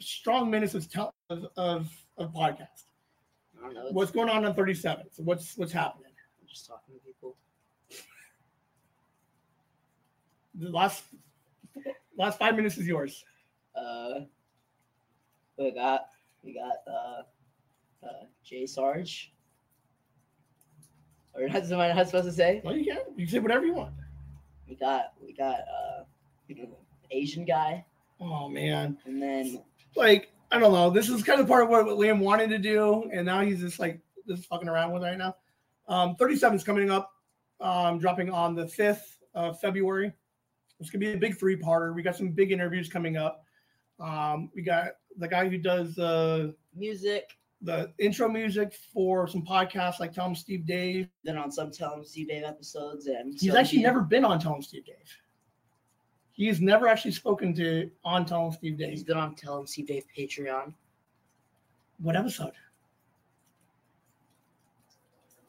strong 0.00 0.50
minutes 0.50 0.74
of 0.74 0.86
of, 1.30 1.46
of, 1.56 1.88
of 2.16 2.32
podcast. 2.32 2.84
I 3.58 3.62
don't 3.62 3.74
know. 3.74 3.88
What's 3.90 4.12
going 4.12 4.28
on 4.28 4.44
on 4.44 4.54
37? 4.54 5.06
So 5.10 5.24
what's 5.24 5.58
what's 5.58 5.72
happening? 5.72 6.12
I'm 6.40 6.46
just 6.48 6.66
talking 6.66 6.94
to 6.94 7.00
people. 7.00 7.36
The 10.54 10.70
last 10.70 11.04
last 12.16 12.38
five 12.38 12.54
minutes 12.54 12.78
is 12.78 12.86
yours. 12.86 13.24
Uh, 13.74 14.20
we 15.58 15.72
got 15.72 16.06
we 16.44 16.54
got 16.54 16.76
uh, 16.86 18.06
uh, 18.06 18.24
Jay 18.44 18.64
Sarge. 18.64 19.32
Or 21.38 21.48
that's 21.52 21.70
what 21.70 21.80
I'm 21.80 21.96
not 21.96 22.06
supposed 22.06 22.26
to 22.26 22.32
say. 22.32 22.60
Well, 22.64 22.76
you 22.76 22.84
can 22.84 22.98
you 23.16 23.26
can 23.26 23.32
say 23.32 23.38
whatever 23.38 23.64
you 23.64 23.74
want. 23.74 23.94
We 24.68 24.74
got 24.74 25.12
we 25.24 25.32
got 25.32 25.60
uh, 25.60 26.04
Asian 27.10 27.44
guy, 27.44 27.84
Oh 28.20 28.48
man, 28.48 28.98
and 29.04 29.22
then 29.22 29.62
like 29.94 30.32
I 30.50 30.58
don't 30.58 30.72
know. 30.72 30.90
This 30.90 31.08
is 31.08 31.22
kind 31.22 31.40
of 31.40 31.46
part 31.46 31.64
of 31.64 31.68
what, 31.68 31.86
what 31.86 31.96
Liam 31.96 32.20
wanted 32.20 32.50
to 32.50 32.58
do, 32.58 33.08
and 33.12 33.26
now 33.26 33.42
he's 33.42 33.60
just 33.60 33.78
like 33.78 34.00
just 34.26 34.46
fucking 34.46 34.68
around 34.68 34.92
with 34.92 35.02
it 35.02 35.06
right 35.06 35.18
now. 35.18 35.36
Um, 35.88 36.16
37 36.16 36.56
is 36.56 36.64
coming 36.64 36.90
up, 36.90 37.12
um, 37.60 37.98
dropping 37.98 38.30
on 38.30 38.54
the 38.54 38.64
5th 38.64 39.18
of 39.34 39.60
February. 39.60 40.12
It's 40.80 40.90
gonna 40.90 41.00
be 41.00 41.12
a 41.12 41.16
big 41.16 41.38
three-parter. 41.38 41.94
We 41.94 42.02
got 42.02 42.16
some 42.16 42.30
big 42.30 42.52
interviews 42.52 42.88
coming 42.88 43.16
up. 43.16 43.44
Um, 44.00 44.50
we 44.54 44.62
got 44.62 44.92
the 45.16 45.28
guy 45.28 45.48
who 45.48 45.58
does 45.58 45.98
uh, 45.98 46.50
music. 46.74 47.37
The 47.62 47.92
intro 47.98 48.28
music 48.28 48.72
for 48.72 49.26
some 49.26 49.44
podcasts 49.44 49.98
like 49.98 50.12
Tell 50.12 50.26
'em 50.26 50.34
Steve 50.36 50.64
Dave. 50.64 51.08
Then 51.24 51.36
on 51.36 51.50
some 51.50 51.70
Tell 51.72 51.92
'em 51.94 52.04
Steve 52.04 52.28
Dave 52.28 52.44
episodes, 52.44 53.06
and 53.08 53.32
He's 53.32 53.48
some 53.50 53.56
actually 53.56 53.78
he- 53.78 53.84
never 53.84 54.00
been 54.00 54.24
on 54.24 54.38
Tell 54.38 54.54
'em 54.54 54.62
Steve 54.62 54.84
Dave. 54.84 55.16
He's 56.32 56.60
never 56.60 56.86
actually 56.86 57.10
spoken 57.12 57.52
to 57.54 57.90
on 58.04 58.24
Tell 58.24 58.46
'em 58.46 58.52
Steve 58.52 58.78
Dave. 58.78 58.90
He's 58.90 59.02
been 59.02 59.16
on 59.16 59.34
Tell 59.34 59.58
'em 59.58 59.66
Steve 59.66 59.88
Dave 59.88 60.04
Patreon. 60.16 60.72
What 61.98 62.14
episode? 62.14 62.52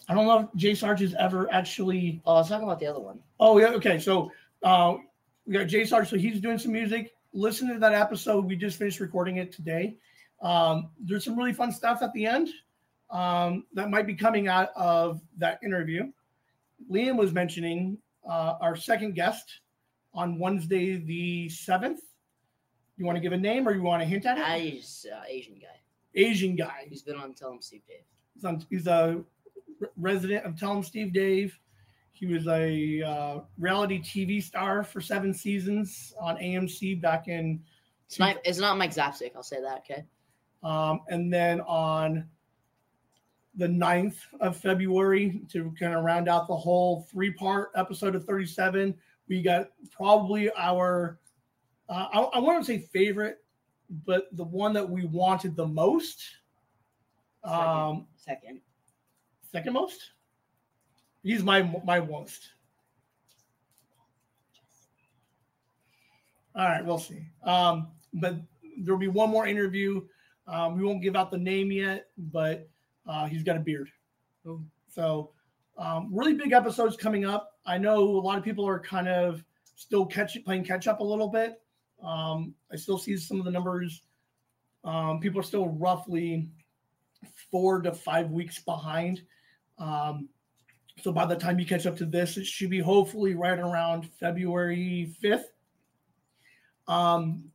I 0.07 0.15
don't 0.15 0.25
know 0.25 0.39
if 0.39 0.47
Jay 0.55 0.73
Sarge 0.73 1.01
has 1.01 1.13
ever 1.13 1.51
actually. 1.53 2.21
Oh, 2.25 2.33
I 2.33 2.37
was 2.39 2.49
talking 2.49 2.63
about 2.63 2.79
the 2.79 2.87
other 2.87 2.99
one. 2.99 3.19
Oh 3.39 3.59
yeah, 3.59 3.67
okay. 3.73 3.99
So 3.99 4.31
uh, 4.63 4.97
we 5.45 5.53
got 5.53 5.67
Jay 5.67 5.85
Sarge. 5.85 6.09
So 6.09 6.17
he's 6.17 6.41
doing 6.41 6.57
some 6.57 6.71
music. 6.71 7.15
Listen 7.33 7.67
to 7.71 7.77
that 7.79 7.93
episode. 7.93 8.45
We 8.45 8.55
just 8.55 8.79
finished 8.79 8.99
recording 8.99 9.37
it 9.37 9.51
today. 9.51 9.97
Um, 10.41 10.89
there's 10.99 11.25
some 11.25 11.37
really 11.37 11.53
fun 11.53 11.71
stuff 11.71 12.01
at 12.01 12.13
the 12.13 12.25
end 12.25 12.49
um, 13.09 13.65
that 13.73 13.89
might 13.89 14.07
be 14.07 14.15
coming 14.15 14.47
out 14.47 14.69
of 14.75 15.21
that 15.37 15.59
interview. 15.63 16.11
Liam 16.91 17.17
was 17.17 17.33
mentioning 17.33 17.97
uh, 18.27 18.55
our 18.61 18.75
second 18.75 19.15
guest 19.15 19.59
on 20.13 20.39
Wednesday 20.39 20.97
the 20.97 21.49
seventh. 21.49 22.01
You 22.97 23.05
want 23.05 23.15
to 23.15 23.21
give 23.21 23.33
a 23.33 23.37
name 23.37 23.67
or 23.67 23.73
you 23.73 23.81
want 23.81 24.01
to 24.01 24.07
hint 24.07 24.25
at 24.25 24.37
it? 24.37 24.79
Just 24.79 25.07
uh, 25.07 25.21
Asian 25.27 25.55
guy. 25.55 25.79
Asian 26.15 26.55
guy. 26.55 26.85
He's 26.87 27.01
been 27.01 27.15
on 27.15 27.33
Tell 27.33 27.51
'em 27.51 27.61
Steve 27.61 27.81
Dave. 27.87 28.03
He's, 28.33 28.45
on, 28.45 28.65
he's 28.69 28.87
a 28.87 29.21
re- 29.79 29.87
resident 29.97 30.45
of 30.45 30.59
Tell 30.59 30.75
'em 30.75 30.83
Steve 30.83 31.13
Dave. 31.13 31.57
He 32.11 32.25
was 32.25 32.47
a 32.47 33.01
uh, 33.01 33.39
reality 33.57 34.01
TV 34.01 34.43
star 34.43 34.83
for 34.83 34.99
seven 34.99 35.33
seasons 35.33 36.13
on 36.19 36.35
AMC 36.37 36.99
back 36.99 37.29
in, 37.29 37.61
It's 38.07 38.19
not. 38.19 38.37
It's 38.43 38.59
not 38.59 38.77
Mike 38.77 38.93
Zapcic. 38.93 39.31
I'll 39.35 39.43
say 39.43 39.61
that. 39.61 39.77
Okay. 39.79 40.03
Um, 40.63 41.01
and 41.09 41.31
then 41.31 41.61
on 41.61 42.27
the 43.55 43.67
9th 43.67 44.15
of 44.39 44.57
February 44.57 45.41
to 45.51 45.73
kind 45.79 45.93
of 45.93 46.03
round 46.03 46.29
out 46.29 46.47
the 46.47 46.55
whole 46.55 47.07
three 47.11 47.31
part 47.31 47.71
episode 47.75 48.15
of 48.15 48.25
37. 48.25 48.95
We 49.27 49.41
got 49.41 49.69
probably 49.91 50.51
our, 50.57 51.19
uh, 51.89 52.07
I, 52.13 52.19
I 52.19 52.39
want 52.39 52.65
to 52.65 52.65
say 52.65 52.87
favorite, 52.93 53.39
but 54.05 54.27
the 54.33 54.43
one 54.43 54.73
that 54.73 54.87
we 54.89 55.05
wanted 55.05 55.55
the 55.55 55.67
most. 55.67 56.23
Second. 57.43 57.59
Um, 57.59 58.07
Second. 58.17 58.61
second 59.51 59.73
most. 59.73 60.11
He's 61.23 61.43
my 61.43 61.61
my 61.83 61.99
most. 61.99 62.49
All 66.55 66.65
right, 66.65 66.85
we'll 66.85 66.99
see. 66.99 67.25
Um, 67.43 67.87
but 68.13 68.35
there'll 68.79 68.99
be 68.99 69.07
one 69.07 69.29
more 69.29 69.47
interview. 69.47 70.01
Um, 70.49 70.77
we 70.77 70.83
won't 70.83 71.01
give 71.01 71.15
out 71.15 71.31
the 71.31 71.37
name 71.37 71.71
yet, 71.71 72.07
but 72.17 72.67
uh, 73.07 73.25
he's 73.25 73.43
got 73.43 73.55
a 73.55 73.59
beard. 73.59 73.89
Oh. 74.47 74.61
So, 74.89 75.31
um, 75.77 76.09
really 76.11 76.33
big 76.33 76.51
episodes 76.51 76.97
coming 76.97 77.25
up. 77.25 77.59
I 77.65 77.77
know 77.77 77.99
a 77.99 78.19
lot 78.19 78.37
of 78.37 78.43
people 78.43 78.67
are 78.67 78.79
kind 78.79 79.07
of 79.07 79.43
still 79.75 80.05
catch 80.05 80.37
playing 80.43 80.65
catch 80.65 80.87
up 80.87 80.99
a 80.99 81.03
little 81.03 81.29
bit. 81.29 81.61
Um, 82.03 82.53
I 82.71 82.75
still 82.75 82.97
see 82.97 83.15
some 83.15 83.39
of 83.39 83.45
the 83.45 83.51
numbers. 83.51 84.01
Um, 84.83 85.19
people 85.19 85.39
are 85.39 85.43
still 85.43 85.67
roughly 85.67 86.49
four 87.51 87.81
to 87.81 87.93
five 87.93 88.31
weeks 88.31 88.59
behind. 88.59 89.21
Um, 89.77 90.29
so 91.01 91.11
by 91.11 91.25
the 91.25 91.35
time 91.35 91.59
you 91.59 91.65
catch 91.65 91.85
up 91.85 91.97
to 91.97 92.05
this, 92.05 92.37
it 92.37 92.45
should 92.45 92.69
be 92.69 92.79
hopefully 92.79 93.35
right 93.35 93.59
around 93.59 94.09
February 94.19 95.13
5th. 95.23 95.43
Um, 96.87 97.51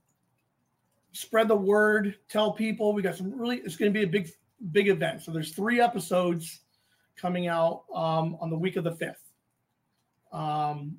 spread 1.15 1.49
the 1.49 1.57
word, 1.57 2.17
tell 2.29 2.53
people 2.53 2.93
we 2.93 3.01
got 3.01 3.17
some 3.17 3.33
really, 3.33 3.59
it's 3.59 3.77
going 3.77 3.93
to 3.93 3.99
be 3.99 4.05
a 4.05 4.09
big, 4.09 4.29
big 4.73 4.89
event. 4.89 5.23
So 5.23 5.31
there's 5.31 5.53
three 5.53 5.81
episodes 5.81 6.61
coming 7.17 7.47
out 7.47 7.85
um, 7.95 8.37
on 8.41 8.51
the 8.51 8.59
week 8.59 8.77
of 8.77 8.85
the 8.85 8.93
5th. 8.93 9.15
Um, 10.33 10.97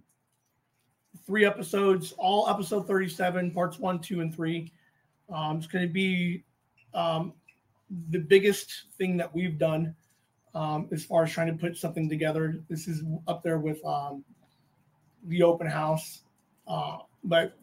three 1.27 1.45
episodes, 1.45 2.13
all 2.17 2.49
episode 2.49 2.87
37, 2.87 3.51
parts 3.51 3.77
one, 3.77 3.99
two, 3.99 4.21
and 4.21 4.33
three. 4.33 4.71
Um, 5.29 5.57
it's 5.57 5.67
going 5.67 5.85
to 5.85 5.93
be 5.93 6.45
um, 6.93 7.33
the 8.09 8.19
biggest 8.19 8.85
thing 8.97 9.17
that 9.17 9.33
we've 9.35 9.57
done 9.57 9.93
um, 10.53 10.87
as 10.93 11.03
far 11.03 11.23
as 11.23 11.31
trying 11.31 11.47
to 11.47 11.59
put 11.59 11.75
something 11.75 12.07
together. 12.07 12.63
This 12.69 12.87
is 12.87 13.03
up 13.27 13.43
there 13.43 13.59
with 13.59 13.83
um, 13.85 14.23
the 15.27 15.43
open 15.43 15.67
house, 15.67 16.21
uh, 16.67 16.99
but 17.23 17.57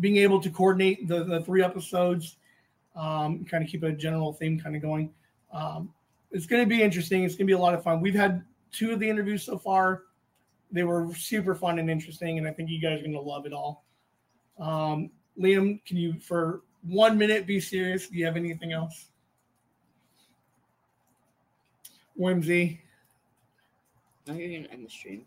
being 0.00 0.16
able 0.16 0.40
to 0.40 0.50
coordinate 0.50 1.08
the, 1.08 1.24
the 1.24 1.40
three 1.40 1.62
episodes, 1.62 2.36
um, 2.94 3.44
kind 3.44 3.62
of 3.64 3.70
keep 3.70 3.82
a 3.82 3.92
general 3.92 4.32
theme 4.32 4.58
kind 4.58 4.76
of 4.76 4.82
going. 4.82 5.12
Um, 5.52 5.92
it's 6.30 6.46
going 6.46 6.62
to 6.62 6.68
be 6.68 6.82
interesting. 6.82 7.24
It's 7.24 7.34
going 7.34 7.46
to 7.46 7.50
be 7.50 7.54
a 7.54 7.58
lot 7.58 7.74
of 7.74 7.82
fun. 7.82 8.00
We've 8.00 8.14
had 8.14 8.44
two 8.72 8.92
of 8.92 9.00
the 9.00 9.08
interviews 9.08 9.42
so 9.42 9.58
far. 9.58 10.02
They 10.72 10.82
were 10.82 11.14
super 11.14 11.54
fun 11.54 11.78
and 11.78 11.88
interesting, 11.88 12.38
and 12.38 12.46
I 12.46 12.52
think 12.52 12.68
you 12.68 12.80
guys 12.80 12.98
are 12.98 13.02
going 13.02 13.12
to 13.12 13.20
love 13.20 13.46
it 13.46 13.52
all. 13.52 13.84
Um, 14.58 15.10
Liam, 15.38 15.84
can 15.84 15.96
you, 15.96 16.18
for 16.18 16.62
one 16.82 17.16
minute, 17.16 17.46
be 17.46 17.60
serious? 17.60 18.08
Do 18.08 18.16
you 18.16 18.24
have 18.26 18.36
anything 18.36 18.72
else? 18.72 19.06
Whimsy. 22.16 22.80
Now 24.26 24.34
you're 24.34 24.60
gonna 24.60 24.72
end 24.72 24.86
the 24.86 24.90
stream. 24.90 25.24